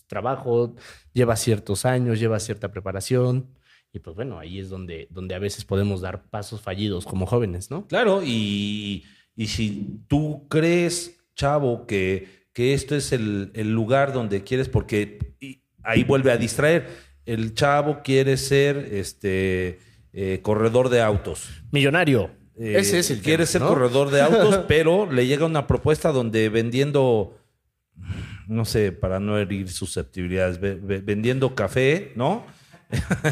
trabajo, 0.08 0.76
lleva 1.14 1.36
ciertos 1.36 1.86
años, 1.86 2.20
lleva 2.20 2.40
cierta 2.40 2.72
preparación. 2.72 3.50
Y 3.92 4.00
pues 4.00 4.16
bueno, 4.16 4.40
ahí 4.40 4.60
es 4.60 4.70
donde, 4.70 5.08
donde 5.10 5.36
a 5.36 5.40
veces 5.40 5.64
podemos 5.64 6.02
dar 6.02 6.30
pasos 6.30 6.62
fallidos 6.62 7.06
como 7.06 7.26
jóvenes, 7.26 7.72
¿no? 7.72 7.88
Claro, 7.88 8.22
y, 8.24 9.06
y 9.36 9.48
si 9.48 10.02
tú 10.08 10.48
crees, 10.50 11.18
chavo, 11.36 11.86
que, 11.86 12.48
que 12.52 12.74
esto 12.74 12.96
es 12.96 13.12
el, 13.14 13.52
el 13.54 13.72
lugar 13.72 14.12
donde 14.12 14.44
quieres, 14.44 14.68
porque 14.68 15.20
ahí 15.84 16.04
vuelve 16.04 16.32
a 16.32 16.38
distraer. 16.38 16.88
El 17.26 17.54
chavo 17.54 18.02
quiere 18.04 18.38
ser 18.38 18.78
este 18.78 19.80
eh, 20.14 20.40
corredor 20.42 20.90
de 20.90 21.02
autos. 21.02 21.50
Millonario. 21.72 22.32
Eh, 22.58 22.76
Ese 22.78 23.00
es 23.00 23.12
el 23.12 23.20
quiere 23.22 23.46
tema, 23.46 23.48
ser 23.48 23.62
¿no? 23.62 23.68
corredor 23.70 24.12
de 24.12 24.22
autos, 24.22 24.60
pero 24.68 25.12
le 25.12 25.28
llega 25.28 25.46
una 25.46 25.68
propuesta 25.68 26.12
donde 26.12 26.50
vendiendo, 26.50 27.38
no 28.48 28.64
sé, 28.66 28.92
para 28.92 29.20
no 29.20 29.38
herir 29.38 29.70
susceptibilidades, 29.70 30.60
ve- 30.60 30.76
ve- 30.82 31.02
vendiendo 31.02 31.54
café, 31.56 32.12
¿no? 32.16 32.46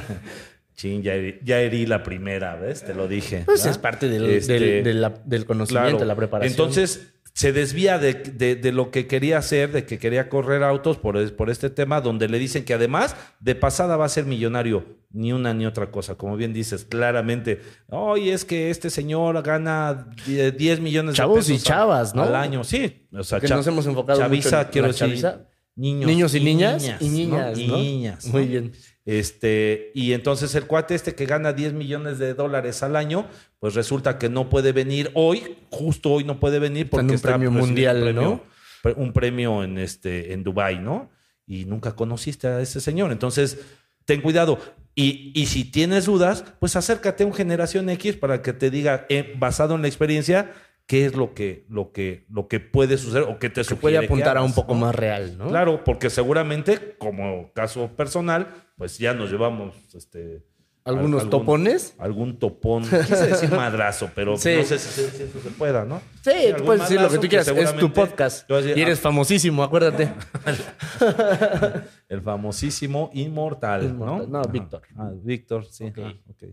Chin, 0.75 1.03
ya, 1.03 1.15
herí- 1.15 1.39
ya 1.43 1.61
herí 1.61 1.85
la 1.85 2.01
primera, 2.03 2.55
¿ves? 2.55 2.83
Te 2.83 2.93
lo 2.95 3.07
dije. 3.07 3.43
Pues 3.45 3.59
¿verdad? 3.59 3.71
es 3.71 3.77
parte 3.77 4.09
del, 4.09 4.25
Este, 4.25 4.81
del, 4.81 5.45
conocimiento, 5.45 5.67
Claro. 5.67 5.99
de 5.99 6.05
la 6.05 6.15
preparación. 6.15 6.51
Entonces 6.51 7.12
se 7.35 7.51
desvía 7.51 7.97
de, 7.97 8.13
de- 8.13 8.55
de 8.55 8.71
lo 8.71 8.91
que 8.91 9.07
quería 9.07 9.39
hacer, 9.39 9.71
de 9.71 9.85
que 9.85 9.97
quería 9.97 10.29
correr 10.29 10.61
autos 10.63 10.97
por, 10.97 11.17
es- 11.17 11.31
por 11.31 11.49
este 11.49 11.69
tema, 11.71 11.99
donde 11.99 12.29
le 12.29 12.37
dicen 12.37 12.63
que 12.63 12.73
además 12.75 13.15
de 13.39 13.55
pasada 13.55 13.97
va 13.97 14.05
a 14.05 14.09
ser 14.09 14.25
millonario, 14.25 14.85
ni 15.09 15.33
una 15.33 15.53
ni 15.53 15.65
otra 15.65 15.89
cosa. 15.91 16.15
Como 16.15 16.37
bien 16.37 16.53
dices, 16.53 16.85
claramente, 16.85 17.59
oye, 17.89 18.33
es 18.33 18.45
que 18.45 18.69
este 18.69 18.89
señor 18.91 19.41
gana 19.41 20.07
die- 20.27 20.51
10 20.51 20.79
millones 20.79 21.15
Chavos 21.15 21.47
de 21.47 21.53
y 21.53 21.55
pesos 21.57 21.69
a- 21.69 21.73
chavas, 21.73 22.13
¿no? 22.13 22.21
al 22.23 22.35
año. 22.35 22.63
Sí, 22.63 23.07
o 23.11 23.23
sea, 23.23 23.39
Que 23.39 23.47
nos 23.47 23.65
hemos 23.65 23.85
enfocado 23.87 24.19
chaviza, 24.19 24.57
mucho 24.57 24.67
en 24.67 24.71
quiero 24.71 24.87
la 24.87 24.93
decir, 24.93 25.07
chaviza. 25.07 25.47
niños, 25.75 26.07
Niños 26.07 26.35
y 26.35 26.39
niñas 26.39 26.83
y 26.99 27.09
niñas, 27.09 27.57
Y 27.57 27.67
¿no? 27.67 27.77
niñas, 27.77 28.25
Muy 28.27 28.43
¿no? 28.45 28.47
bien. 28.51 28.71
Este, 29.05 29.91
y 29.93 30.13
entonces 30.13 30.55
el 30.55 30.65
cuate 30.65 30.95
este 30.95 31.13
que 31.13 31.25
gana 31.25 31.51
10 31.51 31.73
millones 31.73 32.19
de 32.19 32.33
dólares 32.33 32.83
al 32.83 32.95
año, 32.95 33.27
pues 33.59 33.73
resulta 33.73 34.17
que 34.17 34.29
no 34.29 34.49
puede 34.49 34.71
venir 34.71 35.11
hoy, 35.13 35.57
justo 35.69 36.11
hoy 36.11 36.23
no 36.23 36.39
puede 36.39 36.59
venir 36.59 36.85
Está 36.85 37.01
en 37.01 37.07
porque 37.07 37.15
un 37.15 37.21
premio 37.21 37.49
recibiendo 37.49 37.67
mundial, 37.67 37.97
un 37.97 38.03
premio, 38.03 38.21
¿no? 38.21 38.93
Un 38.95 39.13
premio 39.13 39.63
en 39.63 39.77
este 39.77 40.33
en 40.33 40.43
Dubai, 40.43 40.79
¿no? 40.79 41.09
Y 41.45 41.65
nunca 41.65 41.95
conociste 41.95 42.47
a 42.47 42.61
ese 42.61 42.79
señor. 42.79 43.11
Entonces, 43.11 43.59
ten 44.05 44.21
cuidado. 44.21 44.57
Y, 44.95 45.31
y 45.33 45.47
si 45.47 45.65
tienes 45.65 46.05
dudas, 46.05 46.45
pues 46.59 46.75
acércate 46.75 47.23
a 47.23 47.27
un 47.27 47.33
generación 47.33 47.89
X 47.89 48.15
para 48.15 48.41
que 48.41 48.53
te 48.53 48.69
diga, 48.69 49.05
eh, 49.09 49.33
basado 49.37 49.75
en 49.75 49.81
la 49.81 49.87
experiencia, 49.87 50.51
qué 50.85 51.05
es 51.05 51.15
lo 51.15 51.33
que, 51.33 51.65
lo 51.69 51.91
que, 51.91 52.25
lo 52.29 52.47
que 52.47 52.59
puede 52.59 52.97
suceder 52.97 53.23
o 53.23 53.39
qué 53.39 53.49
te 53.49 53.63
Que 53.63 53.75
puede 53.75 53.99
que 53.99 54.05
apuntar 54.05 54.37
a 54.37 54.43
un 54.43 54.53
poco 54.53 54.73
¿no? 54.73 54.81
más 54.81 54.95
real, 54.95 55.37
¿no? 55.37 55.47
Claro, 55.47 55.83
porque 55.83 56.09
seguramente, 56.09 56.95
como 56.97 57.51
caso 57.53 57.87
personal, 57.95 58.47
pues 58.77 58.97
ya 58.97 59.13
nos 59.13 59.31
llevamos 59.31 59.75
este, 59.95 60.43
Algunos 60.85 61.21
algún- 61.21 61.29
topones. 61.29 61.95
Algún 61.97 62.37
topón. 62.39 62.83
Quise 63.07 63.27
decir 63.27 63.49
madrazo, 63.51 64.09
pero 64.13 64.35
Sí. 64.37 64.55
no 64.57 64.63
sé 64.63 64.77
si, 64.77 64.89
si- 65.01 65.17
si 65.17 65.23
eso 65.23 65.39
se 65.41 65.49
pueda, 65.51 65.85
¿no? 65.85 66.01
Sí, 66.21 66.31
tú 66.31 66.47
algún 66.49 66.65
puedes 66.65 66.81
decir 66.81 66.99
lo 67.01 67.09
que 67.09 67.17
tú 67.19 67.27
quieras. 67.29 67.47
Es 67.47 67.75
tu 67.77 67.93
podcast. 67.93 68.49
decir, 68.49 68.77
Y 68.77 68.81
eres 68.81 68.99
ah, 68.99 69.03
famosísimo, 69.03 69.63
acuérdate. 69.63 70.11
el 72.09 72.21
famosísimo 72.21 73.09
Inmortal, 73.13 73.83
Inmortal. 73.85 74.29
¿no? 74.31 74.39
No. 74.43 74.49
Víctor. 74.49 74.81
Ah, 74.97 75.11
Víctor, 75.23 75.65
sí. 75.65 75.85
Ah, 75.97 76.13
ok. 76.29 76.43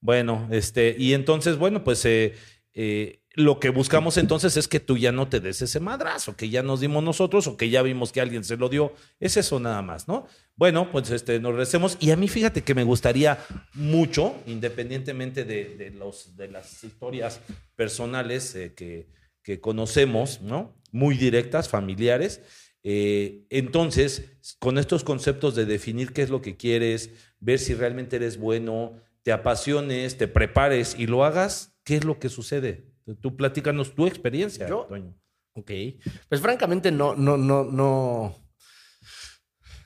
Bueno, 0.00 0.48
este, 0.50 0.96
y 0.98 1.12
entonces, 1.14 1.58
bueno, 1.58 1.84
pues 1.84 2.04
eh, 2.06 2.34
eh, 2.74 3.19
lo 3.34 3.60
que 3.60 3.70
buscamos 3.70 4.16
entonces 4.16 4.56
es 4.56 4.66
que 4.66 4.80
tú 4.80 4.98
ya 4.98 5.12
no 5.12 5.28
te 5.28 5.38
des 5.38 5.62
ese 5.62 5.78
madrazo 5.78 6.34
que 6.36 6.48
ya 6.48 6.62
nos 6.62 6.80
dimos 6.80 7.04
nosotros 7.04 7.46
o 7.46 7.56
que 7.56 7.70
ya 7.70 7.80
vimos 7.82 8.10
que 8.10 8.20
alguien 8.20 8.42
se 8.42 8.56
lo 8.56 8.68
dio. 8.68 8.92
Es 9.20 9.36
eso 9.36 9.60
nada 9.60 9.82
más, 9.82 10.08
¿no? 10.08 10.26
Bueno, 10.56 10.90
pues 10.90 11.10
este, 11.10 11.38
nos 11.38 11.52
regresemos. 11.52 11.96
Y 12.00 12.10
a 12.10 12.16
mí 12.16 12.26
fíjate 12.26 12.62
que 12.62 12.74
me 12.74 12.82
gustaría 12.82 13.38
mucho, 13.74 14.34
independientemente 14.46 15.44
de, 15.44 15.76
de 15.76 15.90
los, 15.90 16.36
de 16.36 16.48
las 16.48 16.82
historias 16.82 17.40
personales 17.76 18.54
eh, 18.56 18.74
que, 18.74 19.08
que 19.42 19.60
conocemos, 19.60 20.40
¿no? 20.40 20.74
Muy 20.90 21.16
directas, 21.16 21.68
familiares. 21.68 22.40
Eh, 22.82 23.44
entonces, 23.50 24.24
con 24.58 24.76
estos 24.76 25.04
conceptos 25.04 25.54
de 25.54 25.66
definir 25.66 26.12
qué 26.12 26.22
es 26.22 26.30
lo 26.30 26.42
que 26.42 26.56
quieres, 26.56 27.10
ver 27.38 27.60
si 27.60 27.74
realmente 27.74 28.16
eres 28.16 28.38
bueno, 28.38 28.94
te 29.22 29.30
apasiones, 29.30 30.16
te 30.16 30.26
prepares 30.26 30.96
y 30.98 31.06
lo 31.06 31.24
hagas, 31.24 31.76
¿qué 31.84 31.96
es 31.96 32.04
lo 32.04 32.18
que 32.18 32.28
sucede? 32.28 32.89
Tú 33.20 33.36
platícanos 33.36 33.94
tu 33.94 34.06
experiencia, 34.06 34.68
Yo- 34.68 34.86
Toño. 34.88 35.14
Ok. 35.54 35.70
Pues 36.28 36.40
francamente 36.40 36.92
no, 36.92 37.14
no, 37.16 37.36
no, 37.36 37.64
no. 37.64 38.36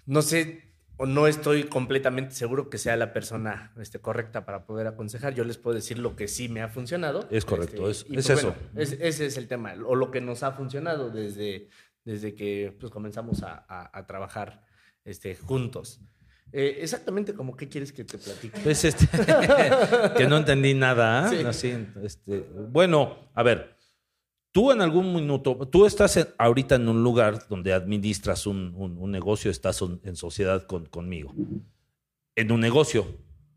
No 0.07 0.23
sé 0.23 0.63
o 0.97 1.07
no 1.07 1.27
estoy 1.27 1.65
completamente 1.65 2.35
seguro 2.35 2.71
que 2.71 2.79
sea 2.79 2.97
la 2.97 3.13
persona 3.13 3.73
este, 3.81 3.99
correcta 4.01 4.45
para 4.45 4.65
poder 4.67 4.87
aconsejar. 4.87 5.35
Yo 5.35 5.45
les 5.45 5.57
puedo 5.59 5.75
decir 5.75 5.99
lo 5.99 6.15
que 6.15 6.29
sí 6.29 6.49
me 6.49 6.61
ha 6.63 6.69
funcionado. 6.69 7.27
Es 7.31 7.45
correcto, 7.45 7.89
es- 7.91 8.05
y, 8.09 8.17
es 8.19 8.27
pues, 8.27 8.39
eso. 8.39 8.55
bueno, 8.55 8.81
es- 8.81 8.93
ese 9.01 9.27
es 9.27 9.37
el 9.37 9.49
tema, 9.49 9.75
o 9.87 9.95
lo 9.97 10.11
que 10.11 10.21
nos 10.21 10.43
ha 10.43 10.53
funcionado 10.53 11.11
desde, 11.11 11.69
desde 12.05 12.35
que 12.35 12.77
pues, 12.79 12.93
comenzamos 12.93 13.43
a, 13.43 13.65
a- 13.69 13.91
a 13.99 14.07
trabajar 14.07 14.65
este, 15.05 15.35
juntos. 15.35 16.01
Eh, 16.57 16.79
exactamente 16.83 17.35
como 17.35 17.57
qué 17.57 17.69
quieres 17.69 17.93
que 17.93 18.05
te 18.05 18.17
platique. 18.17 18.61
Pues 18.63 18.85
este, 18.85 19.09
que 20.17 20.27
no 20.29 20.37
entendí 20.37 20.73
nada. 20.73 21.27
¿ah? 21.27 21.29
Sí. 21.29 21.37
Así, 21.45 21.87
este, 22.03 22.47
bueno, 22.71 23.17
a 23.35 23.43
ver, 23.43 23.77
tú 24.53 24.71
en 24.71 24.81
algún 24.81 25.13
minuto, 25.13 25.57
tú 25.71 25.85
estás 25.85 26.17
en- 26.17 26.29
ahorita 26.39 26.77
en 26.77 26.89
un 26.89 27.03
lugar 27.03 27.49
donde 27.49 27.73
administras 27.73 28.47
un, 28.47 28.73
un- 28.77 28.97
un 28.99 29.11
negocio, 29.11 29.51
estás 29.51 29.83
un- 29.83 30.01
en 30.05 30.15
sociedad 30.15 30.65
con- 30.67 30.87
conmigo. 30.87 31.35
En 32.37 32.53
un 32.53 32.61
negocio 32.61 33.05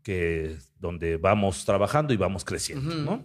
que 0.02 0.56
donde 0.80 1.18
vamos 1.18 1.64
trabajando 1.64 2.12
y 2.12 2.16
vamos 2.16 2.44
creciendo, 2.44 2.88
Ujú. 2.88 2.98
¿no? 3.02 3.24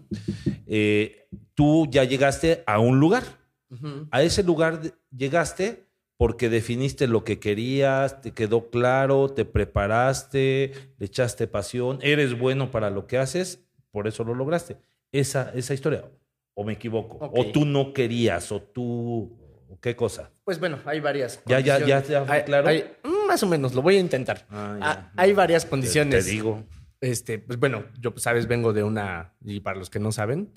Eh, 0.68 1.28
tú 1.56 1.88
ya 1.90 2.04
llegaste 2.04 2.64
a 2.68 2.78
un 2.80 3.00
lugar. 3.00 3.24
Ujú. 3.72 4.08
A 4.12 4.22
ese 4.22 4.44
lugar 4.44 4.82
llegaste 5.10 5.88
porque 6.24 6.48
definiste 6.48 7.06
lo 7.08 7.26
que 7.26 7.38
querías, 7.38 8.22
te 8.22 8.32
quedó 8.32 8.70
claro, 8.70 9.28
te 9.28 9.44
preparaste, 9.44 10.72
le 10.98 11.06
echaste 11.06 11.48
pasión, 11.48 12.00
eres 12.02 12.40
bueno 12.40 12.72
para 12.72 12.90
lo 12.90 13.08
que 13.08 13.18
haces, 13.18 13.60
por 13.92 14.08
eso 14.08 14.24
lo 14.24 14.34
lograste. 14.34 14.78
Esa, 15.12 15.52
esa 15.54 15.74
historia. 15.74 16.06
¿O 16.54 16.64
me 16.64 16.72
equivoco? 16.74 17.18
Ok. 17.18 17.34
¿O 17.38 17.46
tú 17.52 17.66
no 17.66 17.92
querías? 17.92 18.54
¿O 18.54 18.62
tú... 18.62 19.38
¿Qué 19.82 19.98
cosa? 19.98 20.32
Pues 20.46 20.62
bueno, 20.62 20.80
hay 20.86 21.02
varias 21.02 21.44
Ya, 21.46 21.60
ya, 21.60 21.80
ya, 21.80 22.02
ya 22.02 22.24
fue 22.24 22.36
Hay- 22.38 22.44
claro. 22.44 22.70
hay- 22.70 22.86
más 23.28 23.44
o 23.44 23.48
menos, 23.48 23.74
lo 23.74 23.82
voy 23.82 23.98
a 23.98 24.00
intentar. 24.00 24.46
Ah, 24.50 24.78
ya. 24.80 24.86
Ah, 24.90 25.12
hay 25.18 25.34
varias 25.34 25.66
Te- 25.66 25.72
condiciones. 25.72 26.24
Te, 26.24 26.32
digo. 26.32 26.64
Este, 27.02 27.38
pues 27.40 27.60
bueno, 27.60 27.84
yo, 28.00 28.14
sabes, 28.16 28.48
vengo 28.48 28.72
de 28.72 28.84
una, 28.84 29.34
y 29.44 29.60
para 29.60 29.78
los 29.78 29.90
que 29.90 30.00
no 30.00 30.14
saben, 30.14 30.54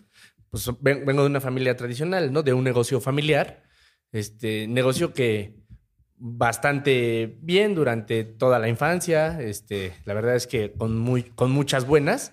pues 0.49 0.71
ven- 0.79 1.05
vengo 1.05 1.23
de 1.23 1.29
una 1.29 1.41
familia 1.41 1.77
tradicional, 1.77 2.33
¿no? 2.33 2.45
De 2.45 2.53
un 2.53 2.63
negocio 2.63 3.01
familiar. 3.01 3.66
Este, 4.13 4.67
negocio 4.69 5.13
que 5.13 5.55
bastante 6.19 7.39
bien 7.43 7.75
durante 7.75 8.25
toda 8.25 8.59
la 8.59 8.69
infancia. 8.69 9.41
Este, 9.41 9.93
la 10.05 10.15
verdad 10.15 10.35
es 10.37 10.47
que 10.47 10.73
con, 10.73 10.97
muy, 10.99 11.23
con 11.23 11.51
muchas 11.51 11.87
buenas. 11.87 12.33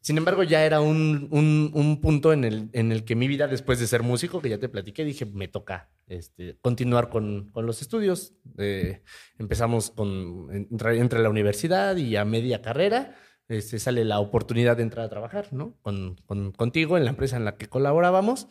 Sin 0.00 0.18
embargo, 0.18 0.42
ya 0.42 0.64
era 0.66 0.80
un, 0.82 1.28
un- 1.30 1.70
un 1.72 2.00
punto 2.02 2.32
en 2.34 2.44
el, 2.44 2.68
en 2.74 2.92
el 2.92 3.04
que 3.04 3.14
mi 3.16 3.26
vida, 3.26 3.46
después 3.46 3.78
de 3.80 3.86
ser 3.86 4.02
músico, 4.02 4.42
que 4.42 4.50
ya 4.50 4.58
te 4.58 4.68
platiqué, 4.68 5.02
dije, 5.04 5.24
me 5.24 5.48
toca 5.48 5.88
este, 6.06 6.58
continuar 6.60 7.08
con, 7.08 7.50
con 7.52 7.64
los 7.64 7.80
estudios. 7.80 8.34
Eh, 8.58 9.02
empezamos 9.38 9.90
con, 9.90 10.48
entre, 10.52 10.98
entre 10.98 11.20
la 11.22 11.30
universidad 11.30 11.96
y 11.96 12.16
a 12.16 12.24
media 12.26 12.60
carrera 12.60 13.16
este, 13.48 13.78
sale 13.78 14.04
la 14.04 14.20
oportunidad 14.20 14.76
de 14.76 14.82
entrar 14.82 15.06
a 15.06 15.08
trabajar, 15.10 15.48
¿no? 15.52 15.74
Con, 15.80 16.16
con- 16.26 16.52
contigo 16.52 16.98
en 16.98 17.04
la 17.04 17.10
empresa 17.10 17.36
en 17.38 17.46
la 17.46 17.56
que 17.56 17.66
colaborábamos. 17.68 18.48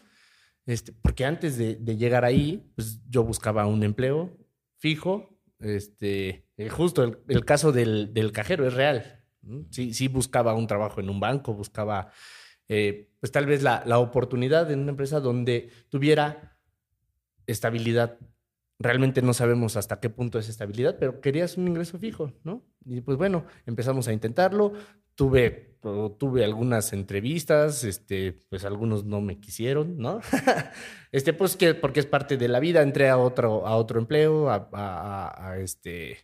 Este, 0.65 0.93
porque 0.93 1.25
antes 1.25 1.57
de, 1.57 1.75
llegar 1.97 2.25
ahí, 2.25 2.71
pues 2.75 2.99
yo 3.09 3.23
buscaba 3.23 3.65
un 3.65 3.83
empleo 3.83 4.37
fijo. 4.77 5.39
Este, 5.59 6.47
eh, 6.57 6.69
justo 6.69 7.03
el, 7.27 7.45
caso 7.45 7.71
del, 7.71 8.13
del 8.13 8.31
cajero 8.31 8.67
es 8.67 8.73
real. 8.73 9.23
Sí, 9.71 9.93
sí 9.93 10.07
buscaba 10.07 10.53
un 10.53 10.67
trabajo 10.67 11.01
en 11.01 11.09
un 11.09 11.19
banco, 11.19 11.53
buscaba 11.53 12.11
eh, 12.69 13.11
pues 13.19 13.31
tal 13.31 13.45
vez 13.45 13.61
la, 13.61 13.83
la 13.85 13.99
oportunidad 13.99 14.71
en 14.71 14.79
una 14.79 14.91
empresa 14.91 15.19
donde 15.19 15.69
tuviera 15.89 16.57
estabilidad. 17.45 18.17
Realmente 18.79 19.21
no 19.21 19.33
sabemos 19.33 19.77
hasta 19.77 19.99
qué 19.99 20.09
punto 20.09 20.39
es 20.39 20.49
estabilidad, 20.49 20.97
pero 20.99 21.21
querías 21.21 21.57
un 21.57 21.67
ingreso 21.67 21.99
fijo, 21.99 22.33
¿no? 22.43 22.65
Y 22.85 23.01
pues 23.01 23.17
bueno, 23.17 23.45
empezamos 23.65 24.07
a 24.07 24.13
intentarlo. 24.13 24.73
Tuve, 25.15 25.72
tuve 26.17 26.43
algunas 26.45 26.93
entrevistas, 26.93 27.83
este, 27.83 28.33
pues 28.49 28.65
algunos 28.65 29.05
no 29.05 29.21
me 29.21 29.39
quisieron, 29.39 29.97
¿no? 29.97 30.21
este, 31.11 31.33
pues 31.33 31.55
que 31.57 31.75
porque 31.75 31.99
es 31.99 32.05
parte 32.05 32.37
de 32.37 32.47
la 32.47 32.59
vida, 32.59 32.81
entré 32.81 33.09
a 33.09 33.17
otro, 33.17 33.67
a 33.67 33.75
otro 33.75 33.99
empleo, 33.99 34.49
a, 34.49 34.69
a- 34.73 35.27
a- 35.27 35.49
a, 35.51 35.57
este, 35.59 36.17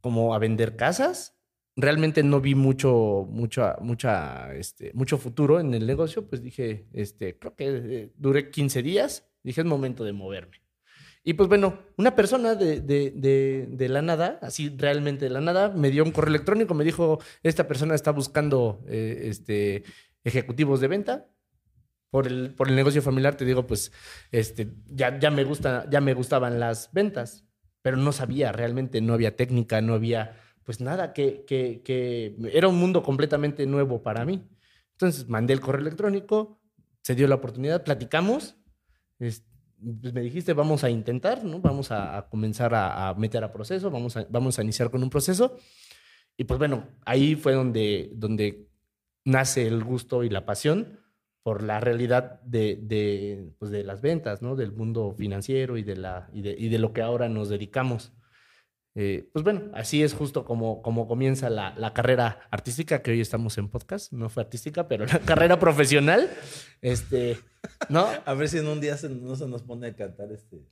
como 0.00 0.34
a 0.34 0.38
vender 0.38 0.76
casas. 0.76 1.32
realmente 1.78 2.22
no 2.22 2.40
vi 2.40 2.54
mucho, 2.54 3.26
mucho, 3.30 3.74
mucha, 3.80 4.54
este, 4.54 4.92
mucho 4.94 5.18
futuro 5.18 5.60
en 5.60 5.74
el 5.74 5.86
negocio, 5.86 6.26
pues 6.28 6.42
dije, 6.42 6.88
este, 6.94 7.38
creo 7.38 7.54
que 7.54 7.66
eh, 7.68 8.12
duré 8.16 8.50
15 8.50 8.82
días, 8.82 9.28
dije, 9.42 9.60
es 9.60 9.66
momento 9.66 10.02
de 10.04 10.12
moverme. 10.14 10.56
Y 11.28 11.34
pues 11.34 11.48
bueno, 11.48 11.80
una 11.96 12.14
persona 12.14 12.54
de, 12.54 12.80
de, 12.80 13.10
de, 13.10 13.66
de, 13.68 13.88
la 13.88 14.00
nada, 14.00 14.38
así 14.42 14.72
realmente 14.78 15.24
de 15.24 15.32
la 15.32 15.40
nada, 15.40 15.70
me 15.70 15.90
dio 15.90 16.04
un 16.04 16.12
correo 16.12 16.28
electrónico, 16.28 16.72
me 16.72 16.84
dijo, 16.84 17.18
esta 17.42 17.66
persona 17.66 17.96
está 17.96 18.12
buscando 18.12 18.84
eh, 18.86 19.22
este, 19.24 19.82
ejecutivos 20.22 20.80
de 20.80 20.86
venta. 20.86 21.26
Por 22.10 22.28
el, 22.28 22.54
por 22.54 22.68
el 22.68 22.76
negocio 22.76 23.02
familiar 23.02 23.36
te 23.36 23.44
digo, 23.44 23.66
pues 23.66 23.90
este, 24.30 24.72
ya, 24.86 25.18
ya, 25.18 25.32
me 25.32 25.42
gusta, 25.42 25.90
ya 25.90 26.00
me 26.00 26.14
gustaban 26.14 26.60
las 26.60 26.92
ventas, 26.92 27.44
pero 27.82 27.96
no 27.96 28.12
sabía, 28.12 28.52
realmente 28.52 29.00
no 29.00 29.12
había 29.12 29.34
técnica, 29.34 29.80
no 29.80 29.94
había 29.94 30.40
pues 30.62 30.80
nada, 30.80 31.12
que, 31.12 31.44
que, 31.44 32.36
era 32.52 32.68
un 32.68 32.78
mundo 32.78 33.02
completamente 33.02 33.66
nuevo 33.66 34.00
para 34.00 34.24
mí. 34.24 34.48
Entonces 34.92 35.28
mandé 35.28 35.54
el 35.54 35.60
correo 35.60 35.80
electrónico, 35.80 36.60
se 37.02 37.16
dio 37.16 37.26
la 37.26 37.34
oportunidad, 37.34 37.82
platicamos. 37.82 38.54
Este, 39.18 39.55
pues 40.00 40.12
me 40.12 40.20
dijiste, 40.20 40.52
vamos 40.52 40.84
a 40.84 40.90
intentar, 40.90 41.44
¿no? 41.44 41.60
Vamos 41.60 41.90
a, 41.90 42.26
comenzar 42.30 42.74
a, 42.74 43.08
a, 43.08 43.14
meter 43.14 43.44
a 43.44 43.52
proceso, 43.52 43.90
vamos 43.90 44.16
a, 44.16 44.26
vamos 44.30 44.58
a 44.58 44.62
iniciar 44.62 44.90
con 44.90 45.02
un 45.02 45.10
proceso. 45.10 45.56
Y 46.36 46.44
pues 46.44 46.58
bueno, 46.58 46.86
ahí 47.04 47.34
fue 47.34 47.54
donde, 47.54 48.10
donde 48.14 48.68
nace 49.24 49.66
el 49.66 49.82
gusto 49.84 50.22
y 50.22 50.30
la 50.30 50.46
pasión 50.46 51.00
por 51.42 51.62
la 51.62 51.78
realidad 51.78 52.40
de, 52.42 52.76
de, 52.82 53.52
pues 53.58 53.70
de 53.70 53.84
las 53.84 54.00
ventas, 54.00 54.42
¿no? 54.42 54.56
Del 54.56 54.72
mundo 54.72 55.14
financiero 55.16 55.76
y 55.76 55.82
de, 55.82 55.96
la, 55.96 56.28
y 56.32 56.42
de, 56.42 56.56
y 56.58 56.68
de 56.68 56.78
lo 56.78 56.92
que 56.92 57.02
ahora 57.02 57.28
nos 57.28 57.48
dedicamos. 57.48 58.12
Eh, 58.98 59.28
pues 59.30 59.44
bueno, 59.44 59.60
así 59.74 60.02
es 60.02 60.14
justo 60.14 60.46
como, 60.46 60.80
como 60.80 61.06
comienza 61.06 61.50
la, 61.50 61.74
la, 61.76 61.92
carrera 61.92 62.40
artística, 62.50 63.02
que 63.02 63.10
hoy 63.10 63.20
estamos 63.20 63.58
en 63.58 63.68
podcast, 63.68 64.10
no 64.10 64.30
fue 64.30 64.42
artística, 64.42 64.88
pero 64.88 65.04
la 65.04 65.18
carrera 65.26 65.58
profesional, 65.58 66.30
este, 66.80 67.36
¿no? 67.90 68.08
A 68.24 68.32
ver 68.32 68.48
si 68.48 68.56
en 68.56 68.66
un 68.66 68.80
día 68.80 68.96
se, 68.96 69.10
no 69.10 69.36
se 69.36 69.46
nos 69.48 69.62
pone 69.62 69.88
a 69.88 69.94
cantar 69.94 70.32
este... 70.32 70.66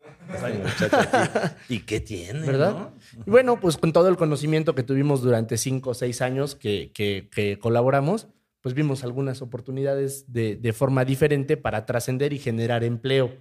¿Y 1.68 1.80
qué 1.80 2.00
tiene? 2.00 2.46
¿Verdad? 2.46 2.72
¿no? 2.72 2.92
Y 3.26 3.30
bueno, 3.30 3.60
pues 3.60 3.76
con 3.76 3.92
todo 3.92 4.08
el 4.08 4.16
conocimiento 4.16 4.74
que 4.74 4.82
tuvimos 4.82 5.20
durante 5.20 5.58
cinco 5.58 5.90
o 5.90 5.94
seis 5.94 6.22
años 6.22 6.54
que, 6.54 6.90
que, 6.94 7.28
que 7.30 7.58
colaboramos, 7.58 8.28
pues 8.62 8.74
vimos 8.74 9.04
algunas 9.04 9.42
oportunidades 9.42 10.32
de, 10.32 10.56
de 10.56 10.72
forma 10.72 11.04
diferente 11.04 11.58
para 11.58 11.84
trascender 11.84 12.32
y 12.32 12.38
generar 12.38 12.82
empleo. 12.82 13.36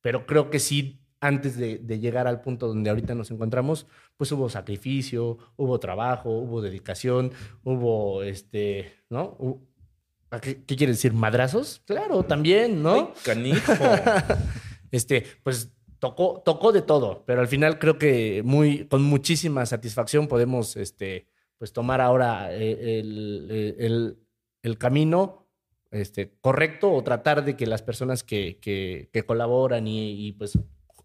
Pero 0.00 0.26
creo 0.26 0.50
que 0.50 0.58
sí 0.58 0.99
antes 1.20 1.56
de, 1.56 1.78
de, 1.78 1.98
llegar 2.00 2.26
al 2.26 2.40
punto 2.40 2.66
donde 2.66 2.90
ahorita 2.90 3.14
nos 3.14 3.30
encontramos, 3.30 3.86
pues 4.16 4.32
hubo 4.32 4.48
sacrificio, 4.48 5.38
hubo 5.56 5.78
trabajo, 5.78 6.30
hubo 6.30 6.62
dedicación, 6.62 7.32
hubo, 7.62 8.22
este, 8.22 8.92
¿no? 9.10 9.36
¿Qué, 10.40 10.62
qué 10.64 10.76
quiere 10.76 10.92
decir? 10.92 11.12
¿Madrazos? 11.12 11.82
Claro, 11.84 12.22
también, 12.22 12.82
¿no? 12.82 12.94
Ay, 12.94 13.08
canijo. 13.24 13.72
este, 14.90 15.24
pues 15.42 15.72
tocó, 15.98 16.42
tocó 16.44 16.72
de 16.72 16.82
todo, 16.82 17.24
pero 17.26 17.40
al 17.40 17.48
final 17.48 17.78
creo 17.78 17.98
que 17.98 18.42
muy, 18.44 18.86
con 18.86 19.02
muchísima 19.02 19.66
satisfacción 19.66 20.26
podemos, 20.26 20.76
este, 20.76 21.26
pues 21.58 21.72
tomar 21.72 22.00
ahora 22.00 22.52
eh, 22.54 23.00
el, 23.00 23.76
el, 23.78 24.18
el 24.62 24.78
camino 24.78 25.46
este, 25.90 26.32
correcto 26.40 26.92
o 26.92 27.02
tratar 27.02 27.44
de 27.44 27.56
que 27.56 27.66
las 27.66 27.82
personas 27.82 28.22
que, 28.22 28.58
que, 28.60 29.10
que 29.12 29.24
colaboran 29.24 29.86
y, 29.86 30.28
y 30.28 30.32
pues 30.32 30.58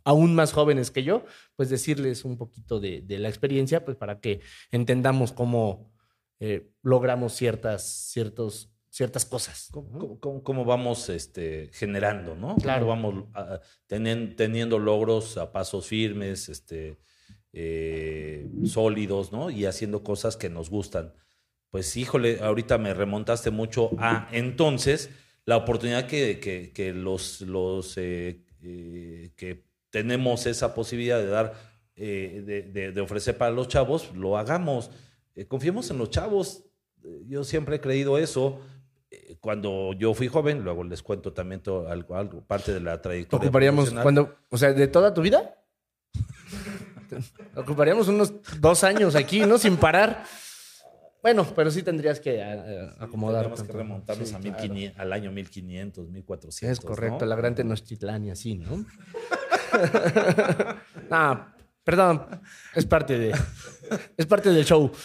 aún 0.06 0.36
más 0.36 0.54
jóvenes 0.54 0.92
que 0.92 1.04
yo, 1.04 1.26
pues 1.58 1.70
decirles 1.70 2.24
un 2.24 2.38
poquito 2.38 2.80
de, 2.80 3.02
de 3.02 3.20
la 3.20 3.28
experiencia, 3.28 3.84
pues 3.84 3.98
para 3.98 4.22
que 4.22 4.40
entendamos 4.72 5.34
cómo 5.34 5.92
eh, 6.40 6.70
logramos 6.84 7.34
ciertas, 7.34 7.84
ciertos, 7.84 8.72
ciertas 8.90 9.26
cosas. 9.26 9.70
¿Cómo, 9.72 10.20
cómo, 10.20 10.44
cómo 10.44 10.64
vamos 10.64 11.10
este, 11.10 11.70
generando, 11.74 12.36
no? 12.36 12.56
Claro. 12.58 12.86
¿Cómo 12.86 13.12
vamos 13.12 13.26
teniendo, 13.88 14.36
teniendo, 14.36 14.80
logros 14.80 15.38
a 15.38 15.52
pasos 15.52 15.88
firmes, 15.88 16.50
este, 16.50 16.98
eh, 17.52 18.48
sólidos, 18.66 19.32
¿no? 19.32 19.50
Y 19.50 19.66
haciendo 19.66 20.04
cosas 20.04 20.38
que 20.38 20.50
nos 20.50 20.70
gustan. 20.70 21.14
Pues 21.72 21.98
híjole, 21.98 22.40
ahorita 22.42 22.78
me 22.78 22.94
remontaste 22.94 23.50
mucho 23.50 23.90
a 23.98 24.30
entonces 24.32 25.10
la 25.46 25.58
oportunidad 25.58 26.06
que, 26.06 26.40
que, 26.40 26.72
que 26.74 26.94
los, 26.94 27.42
los 27.42 27.98
eh, 27.98 28.44
que 28.62 29.66
tenemos 29.96 30.46
esa 30.46 30.76
posibilidad 30.76 31.20
de 31.20 31.28
dar, 31.28 31.54
eh, 31.96 32.44
de, 32.46 32.64
de, 32.64 32.92
de, 32.92 33.00
ofrecer 33.00 33.38
para 33.38 33.52
los 33.52 33.70
chavos, 33.70 34.14
lo 34.14 34.38
hagamos. 34.38 34.92
Eh, 35.36 35.46
confiemos 35.46 35.90
en 35.90 35.98
los 35.98 36.10
chavos. 36.10 36.66
Yo 37.28 37.46
siempre 37.46 37.78
he 37.78 37.80
creído 37.80 38.18
eso. 38.18 38.60
Eh, 39.10 39.38
cuando 39.40 39.94
yo 39.94 40.14
fui 40.14 40.28
joven, 40.28 40.66
luego 40.66 40.84
les 40.84 41.02
cuento 41.02 41.32
también 41.32 41.62
todo, 41.62 41.88
algo, 41.88 42.18
algo, 42.18 42.42
parte 42.42 42.74
de 42.74 42.82
la 42.82 43.02
trayectoria. 43.02 43.48
¿Ocuparíamos 43.48 43.92
cuando, 43.92 44.36
o 44.50 44.58
sea, 44.58 44.74
de 44.74 44.86
toda 44.90 45.14
tu 45.14 45.22
vida? 45.22 45.64
Ocuparíamos 47.56 48.10
unos 48.10 48.34
dos 48.60 48.84
años 48.84 49.16
aquí, 49.16 49.46
¿no? 49.46 49.58
Sin 49.58 49.78
parar. 49.78 50.26
Bueno, 51.22 51.48
pero 51.56 51.72
sí 51.72 51.84
tendrías 51.84 52.20
que 52.20 52.38
uh, 52.38 53.02
acomodar. 53.02 53.50
Que 53.54 53.72
remontarnos 53.72 54.28
sí, 54.28 54.36
a 54.36 54.40
1500, 54.40 54.94
claro. 54.94 55.08
al 55.08 55.14
año 55.14 55.32
1500, 55.32 56.10
1400. 56.10 56.80
Es 56.80 56.86
correcto, 56.86 57.20
¿no? 57.22 57.26
la 57.28 57.38
gran 57.38 57.56
Tenochtitlán 57.56 58.26
y 58.26 58.32
así, 58.32 58.56
¿no? 58.56 58.86
no, 61.10 61.48
perdón, 61.84 62.42
es 62.74 62.86
parte 62.86 63.18
de. 63.18 63.34
Es 64.18 64.26
parte 64.26 64.50
del 64.50 64.66
show. 64.66 64.92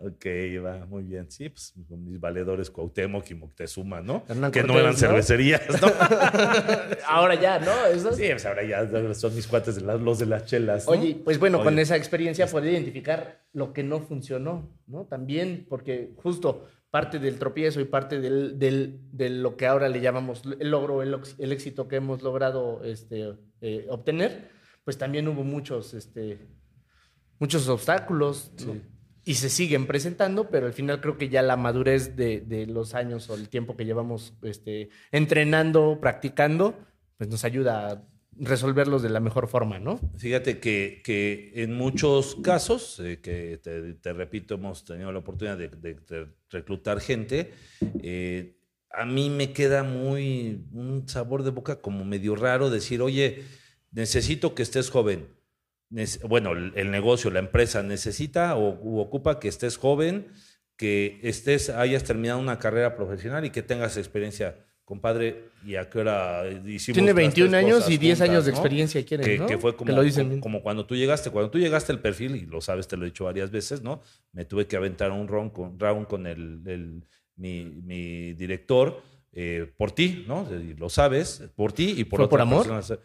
Ok, 0.00 0.26
va, 0.64 0.86
muy 0.86 1.02
bien. 1.02 1.28
Sí, 1.28 1.48
pues 1.48 1.74
con 1.88 2.04
mis 2.04 2.20
valedores 2.20 2.70
Cuauhtémoc 2.70 3.28
y 3.32 3.34
Moctezuma, 3.34 4.00
¿no? 4.00 4.24
Hernán 4.28 4.52
que 4.52 4.60
Cortés, 4.60 4.76
no 4.76 4.80
eran 4.80 4.96
cervecerías, 4.96 5.82
¿no? 5.82 5.88
ahora 7.08 7.34
ya, 7.34 7.58
¿no? 7.58 7.86
¿Eso? 7.86 8.12
Sí, 8.12 8.28
pues 8.30 8.46
ahora 8.46 8.62
ya 8.62 8.88
son 9.14 9.34
mis 9.34 9.48
cuates 9.48 9.74
de 9.74 9.80
las, 9.80 10.00
los 10.00 10.20
de 10.20 10.26
las 10.26 10.44
chelas. 10.44 10.86
¿no? 10.86 10.92
Oye, 10.92 11.16
pues 11.24 11.40
bueno, 11.40 11.58
Oye. 11.58 11.64
con 11.64 11.78
esa 11.80 11.96
experiencia 11.96 12.46
poder 12.46 12.74
identificar 12.74 13.42
lo 13.52 13.72
que 13.72 13.82
no 13.82 13.98
funcionó, 13.98 14.70
¿no? 14.86 15.06
También, 15.06 15.66
porque 15.68 16.12
justo 16.22 16.68
parte 16.90 17.18
del 17.18 17.38
tropiezo 17.38 17.80
y 17.80 17.84
parte 17.84 18.20
del, 18.20 18.58
del, 18.58 19.00
de 19.12 19.30
lo 19.30 19.56
que 19.56 19.66
ahora 19.66 19.88
le 19.88 20.00
llamamos 20.00 20.42
el 20.58 20.70
logro, 20.70 21.02
el, 21.02 21.18
el 21.38 21.52
éxito 21.52 21.88
que 21.88 21.96
hemos 21.96 22.22
logrado 22.22 22.82
este, 22.84 23.34
eh, 23.60 23.86
obtener, 23.90 24.50
pues 24.84 24.96
también 24.96 25.28
hubo 25.28 25.44
muchos, 25.44 25.92
este, 25.94 26.38
muchos 27.38 27.68
obstáculos 27.68 28.52
sí. 28.56 28.66
¿no? 28.66 28.98
y 29.24 29.34
se 29.34 29.50
siguen 29.50 29.86
presentando, 29.86 30.48
pero 30.48 30.66
al 30.66 30.72
final 30.72 31.02
creo 31.02 31.18
que 31.18 31.28
ya 31.28 31.42
la 31.42 31.56
madurez 31.58 32.16
de, 32.16 32.40
de 32.40 32.66
los 32.66 32.94
años 32.94 33.28
o 33.28 33.34
el 33.34 33.50
tiempo 33.50 33.76
que 33.76 33.84
llevamos 33.84 34.32
este, 34.40 34.88
entrenando, 35.12 35.98
practicando, 36.00 36.78
pues 37.18 37.28
nos 37.28 37.44
ayuda 37.44 37.88
a 37.88 38.02
resolverlos 38.40 39.02
de 39.02 39.10
la 39.10 39.20
mejor 39.20 39.48
forma, 39.48 39.78
¿no? 39.78 39.98
Fíjate 40.16 40.58
que, 40.58 41.00
que 41.04 41.52
en 41.56 41.74
muchos 41.74 42.36
casos, 42.42 43.00
eh, 43.00 43.20
que 43.20 43.58
te, 43.58 44.12
repito, 44.12 44.54
hemos 44.54 44.84
tenido 44.84 45.12
la 45.12 45.18
oportunidad 45.18 45.58
de, 45.58 46.28
reclutar 46.50 47.00
gente, 47.00 47.52
eh, 48.02 48.56
a 48.90 49.04
mí 49.04 49.28
me 49.30 49.52
queda 49.52 49.82
muy 49.82 50.66
un 50.72 51.08
sabor 51.08 51.42
de 51.42 51.50
boca 51.50 51.80
como 51.80 52.04
medio 52.04 52.36
raro 52.36 52.70
decir, 52.70 53.02
oye, 53.02 53.44
necesito 53.90 54.54
que 54.54 54.62
estés 54.62 54.90
joven. 54.90 55.28
Bueno, 56.28 56.52
el 56.52 56.90
negocio, 56.90 57.30
la 57.30 57.38
empresa 57.38 57.82
necesita 57.82 58.56
o 58.56 59.00
ocupa 59.00 59.40
que 59.40 59.48
estés 59.48 59.78
joven, 59.78 60.28
que 60.76 61.18
estés, 61.22 61.70
hayas 61.70 62.04
terminado 62.04 62.38
una 62.38 62.58
carrera 62.58 62.94
profesional 62.94 63.44
y 63.44 63.50
que 63.50 63.62
tengas 63.62 63.96
experiencia 63.96 64.67
compadre, 64.88 65.50
¿y 65.66 65.76
a 65.76 65.90
qué 65.90 65.98
hora 65.98 66.48
hicimos? 66.64 66.94
Tiene 66.94 67.12
21 67.12 67.54
años 67.54 67.90
y 67.90 67.98
10 67.98 68.18
juntas, 68.18 68.30
años 68.30 68.44
de 68.46 68.52
experiencia, 68.52 68.98
¿no? 68.98 69.06
quieren, 69.06 69.26
que, 69.26 69.38
¿no? 69.38 69.46
que 69.46 69.58
fue 69.58 69.76
como, 69.76 69.90
que 69.90 69.92
lo 69.92 70.00
dicen 70.00 70.28
como, 70.28 70.40
como, 70.40 70.62
cuando 70.62 70.86
tú 70.86 70.96
llegaste, 70.96 71.28
cuando 71.28 71.50
tú 71.50 71.58
llegaste 71.58 71.92
al 71.92 72.00
perfil, 72.00 72.36
y 72.36 72.46
lo 72.46 72.62
sabes, 72.62 72.88
te 72.88 72.96
lo 72.96 73.04
he 73.04 73.10
dicho 73.10 73.24
varias 73.24 73.50
veces, 73.50 73.82
¿no? 73.82 74.00
Me 74.32 74.46
tuve 74.46 74.66
que 74.66 74.76
aventar 74.76 75.10
un 75.10 75.28
round 75.28 75.52
con, 75.52 75.78
round 75.78 76.06
con 76.06 76.26
el, 76.26 76.62
el 76.64 77.04
mi, 77.36 77.66
mi, 77.66 78.32
director, 78.32 79.02
eh, 79.30 79.70
por 79.76 79.92
ti, 79.92 80.24
¿no? 80.26 80.48
Lo 80.78 80.88
sabes, 80.88 81.42
por 81.54 81.74
ti 81.74 81.96
y 81.98 82.04
por 82.04 82.20
¿Fue 82.20 82.30
por 82.30 82.40
amor? 82.40 82.66
Personas. 82.66 82.98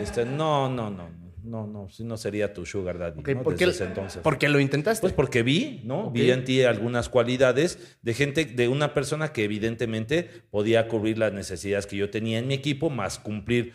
Este, 0.00 0.24
no, 0.24 0.70
no, 0.70 0.88
no, 0.88 1.10
no 1.42 1.66
no, 1.66 1.88
no, 1.98 2.16
sería 2.16 2.52
tu 2.52 2.66
sugar 2.66 2.98
daddy. 2.98 3.20
Okay, 3.20 3.34
¿no? 3.34 3.42
¿por, 3.42 3.56
qué, 3.56 3.64
entonces. 3.64 4.22
¿Por 4.22 4.38
qué 4.38 4.48
lo 4.48 4.60
intentaste? 4.60 5.00
Pues 5.00 5.12
porque 5.12 5.42
vi, 5.42 5.82
¿no? 5.84 6.08
Okay. 6.08 6.22
Vi 6.22 6.30
en 6.30 6.44
ti 6.44 6.62
algunas 6.62 7.08
cualidades 7.08 7.96
de 8.02 8.14
gente, 8.14 8.44
de 8.44 8.68
una 8.68 8.94
persona 8.94 9.32
que 9.32 9.44
evidentemente 9.44 10.28
podía 10.50 10.88
cubrir 10.88 11.18
las 11.18 11.32
necesidades 11.32 11.86
que 11.86 11.96
yo 11.96 12.10
tenía 12.10 12.38
en 12.38 12.46
mi 12.46 12.54
equipo, 12.54 12.90
más 12.90 13.18
cumplir, 13.18 13.72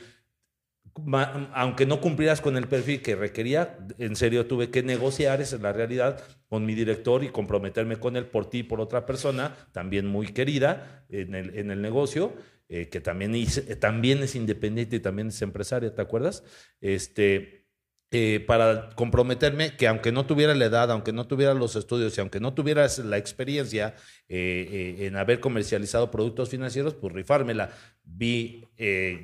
aunque 1.54 1.86
no 1.86 2.00
cumplieras 2.02 2.42
con 2.42 2.56
el 2.56 2.68
perfil 2.68 3.02
que 3.02 3.16
requería, 3.16 3.78
en 3.98 4.16
serio 4.16 4.46
tuve 4.46 4.70
que 4.70 4.84
negociar, 4.84 5.42
esa 5.42 5.56
es 5.56 5.62
la 5.62 5.74
realidad, 5.74 6.22
con 6.48 6.66
mi 6.66 6.76
director 6.76 7.24
y 7.24 7.30
comprometerme 7.30 7.98
con 7.98 8.16
él 8.16 8.26
por 8.26 8.50
ti 8.50 8.60
y 8.60 8.64
por 8.64 8.80
otra 8.80 9.06
persona, 9.06 9.56
también 9.72 10.06
muy 10.06 10.28
querida 10.28 11.06
en 11.10 11.34
el, 11.34 11.58
en 11.58 11.72
el 11.72 11.82
negocio. 11.82 12.34
Eh, 12.70 12.90
que 12.90 13.02
también, 13.02 13.36
hice, 13.36 13.76
también 13.76 14.24
es 14.24 14.36
independiente 14.36 14.96
y 14.96 15.00
también 15.00 15.28
es 15.28 15.42
empresaria, 15.42 15.94
¿te 15.94 16.02
acuerdas? 16.02 16.44
Este, 16.82 17.64
eh, 18.16 18.40
para 18.46 18.92
comprometerme 18.92 19.76
que 19.76 19.88
aunque 19.88 20.12
no 20.12 20.28
tuviera 20.28 20.54
la 20.54 20.66
edad, 20.66 20.92
aunque 20.92 21.12
no 21.12 21.26
tuviera 21.26 21.56
los 21.56 21.76
estudios 21.76 22.16
y 22.16 22.22
aunque 22.22 22.40
no 22.40 22.54
tuviera 22.54 22.86
la 23.04 23.18
experiencia 23.18 23.96
eh, 24.30 24.98
eh, 25.00 25.08
en 25.08 25.16
haber 25.16 25.40
comercializado 25.40 26.12
productos 26.12 26.50
financieros, 26.50 26.94
pues 26.94 27.12
rifármela. 27.12 27.72
Vi 28.04 28.68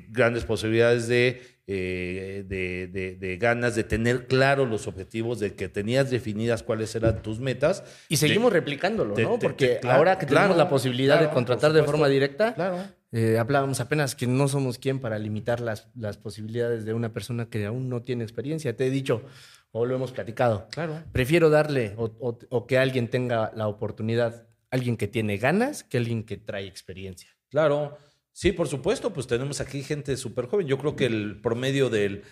grandes 0.08 0.44
posibilidades 0.44 1.06
de, 1.06 1.40
de, 1.68 3.16
de, 3.20 3.36
ganas 3.36 3.76
de 3.76 3.84
tener 3.84 4.26
claro 4.26 4.66
los 4.66 4.88
objetivos, 4.88 5.38
de 5.38 5.54
que 5.54 5.68
tenías 5.68 6.10
definidas 6.10 6.64
cuáles 6.64 6.92
eran 6.96 7.22
tus 7.22 7.38
metas. 7.38 7.84
Y 8.08 8.16
seguimos 8.16 8.52
replicándolo, 8.52 9.14
¿no? 9.16 9.38
Porque 9.38 9.78
ahora 9.84 10.18
que 10.18 10.26
tenemos 10.26 10.56
la 10.56 10.68
posibilidad 10.68 11.20
de 11.20 11.30
contratar 11.30 11.72
de 11.72 11.84
forma 11.84 12.08
directa, 12.08 12.54
claro 12.54 12.99
eh, 13.12 13.38
hablábamos 13.38 13.80
apenas 13.80 14.14
que 14.14 14.26
no 14.26 14.46
somos 14.48 14.78
quien 14.78 15.00
para 15.00 15.18
limitar 15.18 15.60
las, 15.60 15.88
las 15.96 16.16
posibilidades 16.16 16.84
de 16.84 16.94
una 16.94 17.12
persona 17.12 17.50
que 17.50 17.66
aún 17.66 17.88
no 17.88 18.02
tiene 18.02 18.22
experiencia. 18.22 18.76
Te 18.76 18.86
he 18.86 18.90
dicho, 18.90 19.22
o 19.72 19.86
lo 19.86 19.94
hemos 19.94 20.12
platicado. 20.12 20.68
Claro. 20.70 21.02
Prefiero 21.12 21.50
darle 21.50 21.94
o, 21.96 22.66
que 22.66 22.78
alguien 22.78 23.08
tenga 23.08 23.52
la 23.54 23.68
oportunidad, 23.68 24.46
alguien 24.70 24.96
que 24.96 25.08
tiene 25.08 25.38
ganas, 25.38 25.84
que 25.84 25.98
alguien 25.98 26.24
que 26.24 26.36
trae 26.36 26.66
experiencia. 26.66 27.30
Claro. 27.48 27.98
Sí, 28.32 28.52
por 28.52 28.68
supuesto, 28.68 29.12
pues 29.12 29.26
tenemos 29.26 29.60
aquí 29.60 29.82
gente 29.82 30.16
súper 30.16 30.46
joven. 30.46 30.66
Yo 30.66 30.78
creo 30.78 30.94
que 30.94 31.06
el 31.06 31.40
promedio 31.42 31.90
del, 31.90 32.22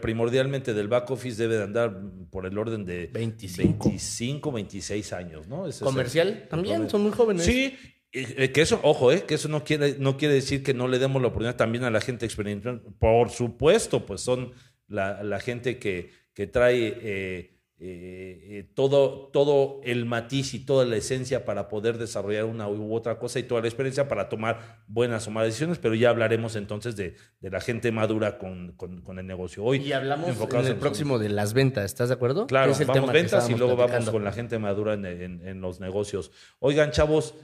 primordialmente 0.00 0.72
del 0.74 0.86
back 0.88 1.10
office 1.10 1.42
debe 1.42 1.56
de 1.56 1.64
andar 1.64 2.00
por 2.30 2.46
el 2.46 2.56
orden 2.56 2.84
de 2.84 3.08
25, 3.08 3.88
25 3.88 4.52
26 4.52 5.12
años, 5.12 5.48
¿no? 5.48 5.66
Comercial 5.80 6.46
también, 6.48 6.88
son 6.88 7.02
muy 7.02 7.10
jóvenes. 7.10 7.44
Sí, 7.44 7.76
eh, 8.14 8.52
que 8.52 8.62
eso, 8.62 8.78
ojo, 8.84 9.10
eh, 9.10 9.24
que 9.24 9.34
eso 9.34 9.48
no 9.48 9.64
quiere, 9.64 9.96
no 9.98 10.16
quiere 10.16 10.34
decir 10.34 10.62
que 10.62 10.72
no 10.72 10.86
le 10.86 11.00
demos 11.00 11.20
la 11.20 11.28
oportunidad 11.28 11.56
también 11.56 11.82
a 11.82 11.90
la 11.90 12.00
gente 12.00 12.24
experimental. 12.24 12.80
Por 13.00 13.30
supuesto, 13.30 14.06
pues 14.06 14.20
son 14.20 14.52
la, 14.86 15.40
gente 15.40 15.80
que, 15.80 16.12
que 16.32 16.46
trae 16.46 17.50
eh, 17.80 18.70
todo, 18.74 19.30
todo 19.32 19.80
el 19.82 20.06
matiz 20.06 20.54
y 20.54 20.60
toda 20.60 20.84
la 20.84 20.94
esencia 20.94 21.44
para 21.44 21.66
poder 21.68 21.98
desarrollar 21.98 22.44
una 22.44 22.68
u 22.68 22.94
otra 22.94 23.18
cosa 23.18 23.40
y 23.40 23.42
toda 23.42 23.62
la 23.62 23.66
experiencia 23.66 24.06
para 24.06 24.28
tomar 24.28 24.84
buenas 24.86 25.26
o 25.26 25.32
malas 25.32 25.48
decisiones, 25.48 25.78
pero 25.78 25.96
ya 25.96 26.10
hablaremos 26.10 26.54
entonces 26.54 26.94
de, 26.94 27.16
la 27.40 27.60
gente 27.60 27.90
madura 27.90 28.38
con, 28.38 28.76
el 29.18 29.26
negocio. 29.26 29.64
Hoy 29.64 29.78
y 29.78 29.92
hablamos 29.92 30.28
en 30.28 30.66
el 30.66 30.76
próximo 30.76 31.18
de 31.18 31.30
las 31.30 31.52
ventas, 31.52 31.86
¿estás 31.86 32.10
de 32.10 32.14
acuerdo? 32.14 32.46
Claro, 32.46 32.72
vamos 32.86 33.12
ventas 33.12 33.50
y 33.50 33.56
luego 33.56 33.74
vamos 33.74 34.08
con 34.08 34.22
la 34.22 34.30
gente 34.30 34.56
madura 34.60 34.94
en 34.94 35.60
los 35.60 35.80
negocios. 35.80 36.30
Oigan, 36.60 36.92
chavos, 36.92 37.34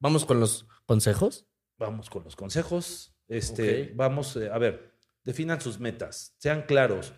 Vamos 0.00 0.24
con 0.24 0.40
los 0.40 0.66
consejos. 0.86 1.46
Vamos 1.78 2.10
con 2.10 2.24
los 2.24 2.36
consejos. 2.36 3.14
Este, 3.28 3.92
Vamos, 3.94 4.36
eh, 4.36 4.50
a 4.50 4.58
ver, 4.58 4.94
definan 5.22 5.60
sus 5.60 5.78
metas, 5.78 6.34
sean 6.38 6.62
claros. 6.62 7.12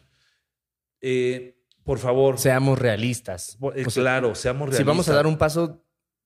Eh, 1.01 1.57
por 1.85 1.99
favor. 1.99 2.39
Seamos 2.39 2.79
realistas. 2.79 3.57
Eh, 3.75 3.85
claro, 3.85 4.35
seamos 4.35 4.69
realistas. 4.69 4.79
Si 4.79 4.85
vamos 4.85 5.09
a 5.09 5.15
dar 5.15 5.27
un 5.27 5.39
paso 5.39 5.85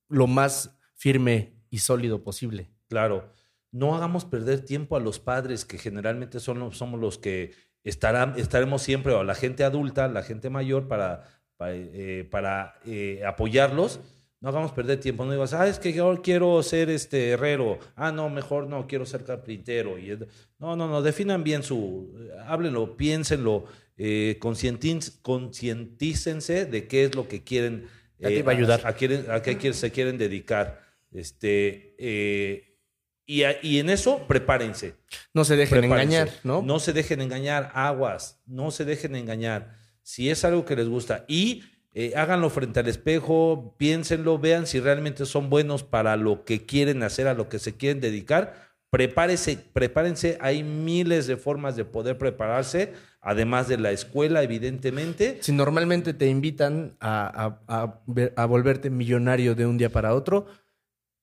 lo 0.09 0.27
más 0.27 0.77
firme 0.95 1.61
y 1.71 1.79
sólido 1.79 2.25
posible. 2.25 2.73
Claro. 2.89 3.31
No 3.71 3.95
hagamos 3.97 4.25
perder 4.25 4.65
tiempo 4.65 4.97
a 4.97 5.01
los 5.01 5.19
padres, 5.19 5.65
que 5.65 5.79
generalmente 5.79 6.41
son, 6.41 6.73
somos 6.73 7.01
los 7.01 7.19
que 7.19 7.53
estarán, 7.83 8.39
estaremos 8.39 8.83
siempre, 8.83 9.13
o 9.13 9.21
a 9.21 9.25
la 9.25 9.35
gente 9.35 9.65
adulta, 9.65 10.09
la 10.09 10.23
gente 10.23 10.49
mayor, 10.49 10.87
para, 10.87 11.25
para, 11.57 12.81
apoyarlos 13.27 14.01
no 14.45 14.51
hagamos 14.51 14.71
perder 14.73 15.01
tiempo. 15.01 15.25
No 15.25 15.33
digas, 15.33 15.55
ah, 15.55 15.67
es 15.67 15.79
que 15.79 15.95
yo 15.95 16.21
quiero 16.23 16.63
ser 16.63 16.91
este 16.91 17.31
herrero. 17.31 17.79
Ah, 17.97 18.13
no, 18.13 18.29
mejor 18.29 18.67
no, 18.67 18.87
quiero 18.87 19.07
ser 19.07 19.25
carpintero. 19.25 19.99
Y, 19.99 20.19
no, 20.59 20.77
no, 20.77 20.87
no, 20.87 21.01
definan 21.01 21.43
bien 21.43 21.63
su. 21.63 22.15
Háblenlo, 22.47 22.95
piénsenlo, 22.95 23.65
eh, 23.97 24.37
concientícense 24.39 26.67
de 26.67 26.87
qué 26.87 27.05
es 27.05 27.15
lo 27.15 27.27
que 27.27 27.43
quieren. 27.43 27.89
Eh, 28.19 28.43
va 28.43 28.53
a 28.53 28.55
ayudar. 28.55 28.87
A, 28.87 28.95
qué 28.95 29.73
se 29.73 29.91
quieren 29.91 30.19
dedicar. 30.19 30.83
Este, 31.11 31.97
eh, 31.99 32.77
y, 33.25 33.45
y, 33.63 33.79
en 33.79 33.89
eso, 33.89 34.27
prepárense. 34.29 34.97
No 35.33 35.47
se 35.47 35.57
dejen 35.57 35.85
engañar, 35.85 36.29
¿no? 36.43 36.61
No 36.61 36.81
se 36.81 36.93
dejen 36.93 37.23
engañar, 37.23 37.71
aguas. 37.73 38.43
No 38.45 38.71
se 38.71 38.85
dejen 38.85 39.17
engañar. 39.17 39.79
Si 40.03 40.29
es 40.29 40.45
algo 40.45 40.67
que 40.67 40.77
les 40.77 40.87
gusta. 40.87 41.25
Y 41.29 41.63
eh, 41.97 42.13
háganlo 42.17 42.51
frente 42.51 42.81
al 42.81 42.89
espejo, 42.89 43.77
piénsenlo, 43.79 44.41
vean 44.41 44.67
si 44.67 44.81
realmente 44.81 45.27
son 45.27 45.49
buenos 45.49 45.85
para 45.85 46.17
lo 46.17 46.45
que 46.45 46.67
quieren 46.67 47.05
hacer, 47.05 47.29
a 47.29 47.35
lo 47.35 47.49
que 47.49 47.61
se 47.61 47.77
quieren 47.77 48.01
dedicar. 48.01 48.75
Prepárese, 48.91 49.59
prepárense, 49.73 50.37
hay 50.41 50.65
miles 50.65 51.29
de 51.29 51.37
formas 51.37 51.77
de 51.77 51.85
poder 51.85 52.19
prepararse, 52.19 52.93
además 53.21 53.69
de 53.69 53.79
la 53.79 53.93
escuela, 53.93 54.43
evidentemente. 54.43 55.39
Si 55.41 55.53
normalmente 55.53 56.15
te 56.15 56.27
invitan 56.27 56.97
a, 57.01 57.61
a, 57.69 58.47
volverte 58.47 58.91
millonario 58.91 59.55
de 59.55 59.67
un 59.67 59.79
día 59.79 59.91
para 59.91 60.15
otro, 60.15 60.47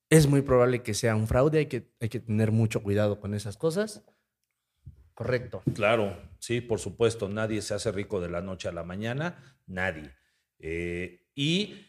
es 0.09 0.27
muy 0.27 0.41
probable 0.41 0.83
que 0.83 0.93
sea 0.93 1.17
un 1.17 1.27
fraude, 1.27 1.59
hay 1.59 1.65
que, 1.65 1.91
hay 1.99 2.07
que 2.07 2.21
tener 2.21 2.53
mucho 2.53 2.81
cuidado 2.81 3.19
con 3.19 3.33
esas 3.33 3.57
cosas. 3.57 4.03
Correcto. 5.13 5.63
Claro, 5.73 6.17
sí, 6.39 6.61
por 6.61 6.79
supuesto, 6.79 7.27
nadie 7.27 7.61
se 7.61 7.73
hace 7.73 7.91
rico 7.91 8.21
de 8.21 8.29
la 8.29 8.41
noche 8.41 8.69
a 8.69 8.71
la 8.71 8.83
mañana, 8.83 9.57
nadie. 9.67 10.20
Eh, 10.61 11.21
y, 11.35 11.87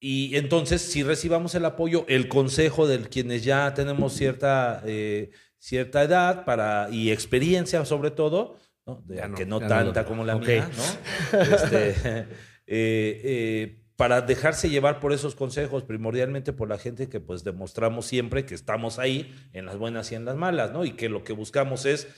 y 0.00 0.36
entonces, 0.36 0.82
si 0.82 1.02
recibamos 1.02 1.54
el 1.54 1.64
apoyo, 1.64 2.04
el 2.08 2.28
consejo 2.28 2.86
de 2.86 3.00
quienes 3.08 3.44
ya 3.44 3.72
tenemos 3.74 4.12
cierta, 4.12 4.82
eh, 4.84 5.30
cierta 5.58 6.02
edad 6.02 6.44
para, 6.44 6.88
y 6.90 7.10
experiencia 7.10 7.84
sobre 7.84 8.10
todo, 8.10 8.58
¿no? 8.86 9.02
que 9.36 9.46
no 9.46 9.60
tanta 9.60 10.04
como 10.04 10.24
la 10.24 10.36
mía, 10.36 10.68
¿no? 10.76 11.38
Este, 11.40 12.26
eh, 12.66 13.82
para 13.96 14.20
dejarse 14.20 14.68
llevar 14.68 14.98
por 14.98 15.12
esos 15.12 15.36
consejos, 15.36 15.84
primordialmente 15.84 16.52
por 16.52 16.68
la 16.68 16.78
gente 16.78 17.08
que 17.08 17.20
pues 17.20 17.44
demostramos 17.44 18.06
siempre 18.06 18.44
que 18.44 18.56
estamos 18.56 18.98
ahí 18.98 19.32
en 19.52 19.66
las 19.66 19.76
buenas 19.76 20.10
y 20.10 20.16
en 20.16 20.24
las 20.24 20.34
malas, 20.34 20.72
¿no? 20.72 20.84
Y 20.84 20.92
que 20.92 21.08
lo 21.08 21.22
que 21.22 21.32
buscamos 21.32 21.86
es 21.86 22.08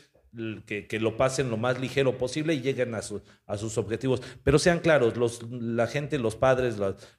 que, 0.67 0.99
lo 1.01 1.17
pasen 1.17 1.51
lo 1.51 1.57
más 1.57 1.81
ligero 1.81 2.19
posible 2.19 2.55
y 2.55 2.61
lleguen 2.61 2.95
a, 2.95 3.01
a 3.47 3.57
sus 3.57 3.79
objetivos. 3.79 4.23
Pero 4.43 4.59
sean 4.59 4.81
claros, 4.81 5.17
los, 5.17 5.43
la 5.51 5.87
gente, 5.87 6.19
los 6.19 6.37
padres, 6.37 6.77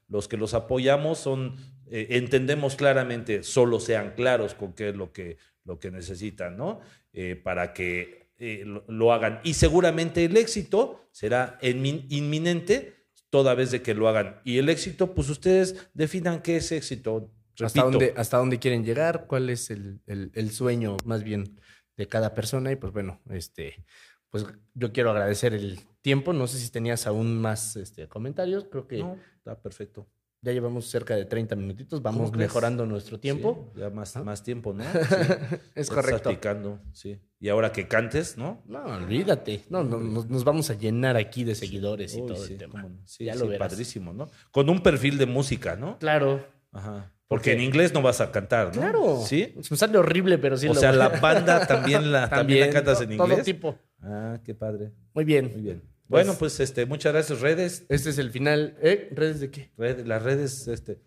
los, 0.08 0.28
que 0.28 0.38
los 0.38 0.54
apoyamos, 0.54 1.20
son, 1.20 1.56
eh, 1.88 2.08
entendemos 2.12 2.76
claramente, 2.76 3.44
solo 3.44 3.80
sean 3.80 4.14
claros 4.16 4.54
con 4.54 4.74
qué 4.74 4.90
es 4.90 4.96
lo 4.96 5.12
que, 5.12 5.38
lo 5.64 5.80
que 5.80 5.92
necesitan, 5.92 6.58
¿no? 6.58 6.82
Eh, 7.14 7.36
para 7.42 7.74
que 7.74 8.32
eh, 8.38 8.66
lo, 8.88 9.14
hagan. 9.14 9.40
Y 9.44 9.54
seguramente 9.54 10.26
el 10.26 10.36
éxito 10.36 11.08
será 11.12 11.58
inminente 11.62 12.94
toda 13.30 13.56
vez 13.56 13.72
de 13.72 13.82
que 13.82 13.94
lo 13.94 14.08
hagan. 14.08 14.42
Y 14.44 14.58
el 14.58 14.70
éxito, 14.70 15.14
pues 15.14 15.30
ustedes 15.30 15.90
definan 15.94 16.42
qué 16.42 16.58
es 16.58 16.72
éxito. 16.72 17.32
¿Hasta 17.62 17.84
dónde, 17.84 18.14
¿Hasta 18.18 18.38
dónde 18.38 18.60
quieren 18.60 18.84
llegar? 18.84 19.28
¿Cuál 19.28 19.50
es 19.50 19.70
el, 19.70 20.02
el 20.06 20.52
sueño 20.52 20.98
más 21.06 21.24
bien? 21.24 21.58
De 21.98 22.08
cada 22.08 22.34
persona 22.34 22.72
y 22.72 22.76
pues 22.76 22.94
bueno, 22.94 23.22
este, 23.30 23.86
pues 24.30 24.46
yo 24.74 24.92
quiero 24.92 25.12
agradecer 25.12 25.54
el 25.54 25.80
tiempo. 26.02 26.34
No 26.34 26.48
sé 26.48 26.60
si 26.60 26.70
tenías 26.70 27.08
aún 27.08 27.40
más 27.40 27.76
este, 27.76 28.08
comentarios, 28.08 28.66
creo 28.66 28.88
que... 28.88 29.00
No, 29.00 29.18
está 29.38 29.60
perfecto. 29.62 30.08
Ya 30.42 30.52
llevamos 30.52 30.86
cerca 30.88 31.16
de 31.16 31.26
30 31.26 31.56
minutitos, 31.56 32.04
vamos 32.04 32.32
mejorando 32.32 32.86
nuestro 32.86 33.20
tiempo. 33.20 33.72
ya 33.76 33.90
más, 33.90 34.16
más 34.18 34.44
tiempo, 34.44 34.74
¿no? 34.74 34.84
es 35.76 35.90
correcto. 35.90 36.30
Estás 36.30 36.80
sí. 36.94 37.20
Y 37.40 37.50
ahora 37.50 37.72
que 37.72 37.88
cantes, 37.88 38.38
¿no? 38.38 38.62
No, 38.68 38.84
olvídate. 38.84 39.64
No, 39.70 39.84
no 39.84 40.00
nos, 40.00 40.44
vamos 40.44 40.70
a 40.70 40.76
llenar 40.76 41.18
aquí 41.18 41.44
de 41.44 41.56
seguidores 41.56 42.16
y 42.16 42.20
todo 42.28 42.46
el 42.46 42.58
tema. 42.58 42.88
Sí, 43.06 43.26
ya 43.26 43.34
lo 43.34 43.48
verás. 43.48 43.72
padrísimo, 43.72 44.14
¿no? 44.14 44.28
Con 44.52 44.70
un 44.70 44.84
perfil 44.84 45.18
de 45.18 45.26
música, 45.26 45.76
¿no? 45.76 45.98
Claro. 45.98 46.46
Ajá. 46.72 47.15
Porque 47.28 47.54
en 47.54 47.62
inglés 47.62 47.94
no 47.94 48.02
vas 48.02 48.22
a 48.22 48.32
cantar, 48.32 48.76
¿no? 48.76 48.82
Claro. 48.82 49.24
¿Sí? 49.26 49.56
Me 49.56 49.78
sale 49.78 49.98
horrible, 49.98 50.38
pero 50.38 50.58
sí 50.58 50.68
o 50.68 50.76
sea, 50.76 50.92
la 50.92 51.10
banda 51.10 51.66
también 51.68 52.12
la, 52.12 52.30
también, 52.30 52.72
cantas 52.72 53.02
en 53.02 53.14
inglés. 53.14 53.30
Todo 53.30 53.44
tipo. 53.44 53.80
Ah, 54.02 54.40
qué 54.44 54.54
padre. 54.54 54.92
Muy 55.14 55.26
bien. 55.26 55.52
Muy 55.52 55.62
bien. 55.62 55.82
Pues 56.08 56.26
bueno, 56.26 56.38
pues 56.38 56.60
este, 56.60 56.86
muchas 56.86 57.14
gracias, 57.14 57.42
redes. 57.42 57.86
Este 57.90 58.12
es 58.12 58.20
el 58.20 58.30
final. 58.30 58.78
¿Eh? 58.80 59.10
¿Redes 59.12 59.40
de 59.40 59.50
qué? 59.50 59.72
las 59.78 60.22
redes, 60.22 60.68
este. 60.68 61.00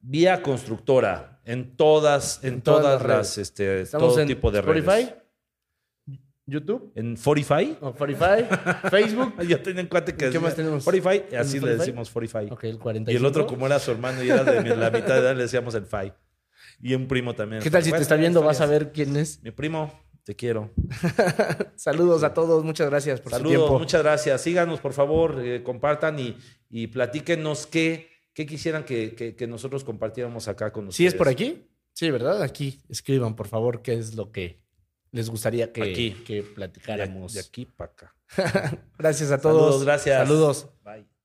Vía 0.00 0.40
constructora. 0.40 1.40
En 1.44 1.76
todas, 1.76 2.42
en, 2.44 2.60
todas, 2.60 3.04
las, 3.04 3.38
este, 3.38 3.86
todo 3.86 4.24
tipo 4.24 4.50
de 4.50 4.60
Spotify, 4.60 4.88
redes. 4.88 5.14
YouTube. 6.46 6.92
En 6.94 7.16
Fortify. 7.16 7.76
Oh, 7.80 7.92
Fortify. 7.92 8.46
Facebook. 8.88 9.34
ya 9.48 9.62
tienen 9.62 9.88
cuenta 9.88 10.16
que 10.16 10.30
¿Qué 10.30 10.38
más 10.38 10.54
tenemos? 10.54 10.84
Fortify, 10.84 11.24
así 11.36 11.58
le 11.58 11.76
decimos 11.76 12.08
Fortify. 12.08 12.48
Ok, 12.50 12.64
el 12.64 12.78
45. 12.78 13.12
Y 13.12 13.16
el 13.16 13.26
otro, 13.26 13.46
como 13.46 13.66
era 13.66 13.78
su 13.78 13.90
hermano 13.90 14.22
y 14.22 14.30
era 14.30 14.44
de 14.44 14.76
la 14.76 14.90
mitad 14.90 15.14
de 15.14 15.20
edad, 15.20 15.36
le 15.36 15.42
decíamos 15.42 15.74
el 15.74 15.86
Fai. 15.86 16.14
Y 16.80 16.94
un 16.94 17.08
primo 17.08 17.34
también. 17.34 17.62
¿Qué 17.62 17.70
tal 17.70 17.82
si 17.82 17.90
te 17.90 17.98
está 17.98 18.16
viendo? 18.16 18.42
Vas 18.42 18.60
a 18.60 18.66
ver 18.66 18.92
quién 18.92 19.16
es. 19.16 19.42
Mi 19.42 19.50
primo. 19.50 19.92
Te 20.24 20.34
quiero. 20.34 20.72
Saludos 21.76 22.24
a 22.24 22.34
todos, 22.34 22.64
muchas 22.64 22.90
gracias 22.90 23.20
por 23.20 23.30
Saludos, 23.30 23.52
su 23.52 23.58
tiempo. 23.60 23.78
muchas 23.78 24.02
gracias. 24.02 24.40
Síganos, 24.40 24.80
por 24.80 24.92
favor, 24.92 25.40
eh, 25.40 25.62
compartan 25.62 26.18
y, 26.18 26.36
y 26.68 26.88
platíquenos 26.88 27.68
qué, 27.68 28.08
qué 28.34 28.44
quisieran 28.44 28.82
que, 28.82 29.14
que, 29.14 29.36
que, 29.36 29.46
nosotros 29.46 29.84
compartiéramos 29.84 30.48
acá 30.48 30.72
con 30.72 30.88
ustedes. 30.88 30.96
¿Sí 30.96 31.06
es 31.06 31.14
por 31.14 31.28
aquí? 31.28 31.68
Sí, 31.92 32.10
¿verdad? 32.10 32.42
Aquí 32.42 32.82
escriban, 32.88 33.36
por 33.36 33.46
favor, 33.46 33.82
qué 33.82 33.94
es 33.94 34.16
lo 34.16 34.32
que 34.32 34.65
les 35.12 35.30
gustaría 35.30 35.72
que, 35.72 35.82
Aquí. 35.82 36.10
que 36.24 36.42
platicáramos. 36.42 37.34
De 37.34 37.40
aquí 37.40 37.66
para 37.66 37.92
acá. 37.92 38.14
Gracias 38.98 39.30
a 39.30 39.40
todos. 39.40 39.62
Saludos, 39.62 39.84
gracias. 39.84 40.28
Saludos. 40.28 40.68
Bye. 40.84 41.15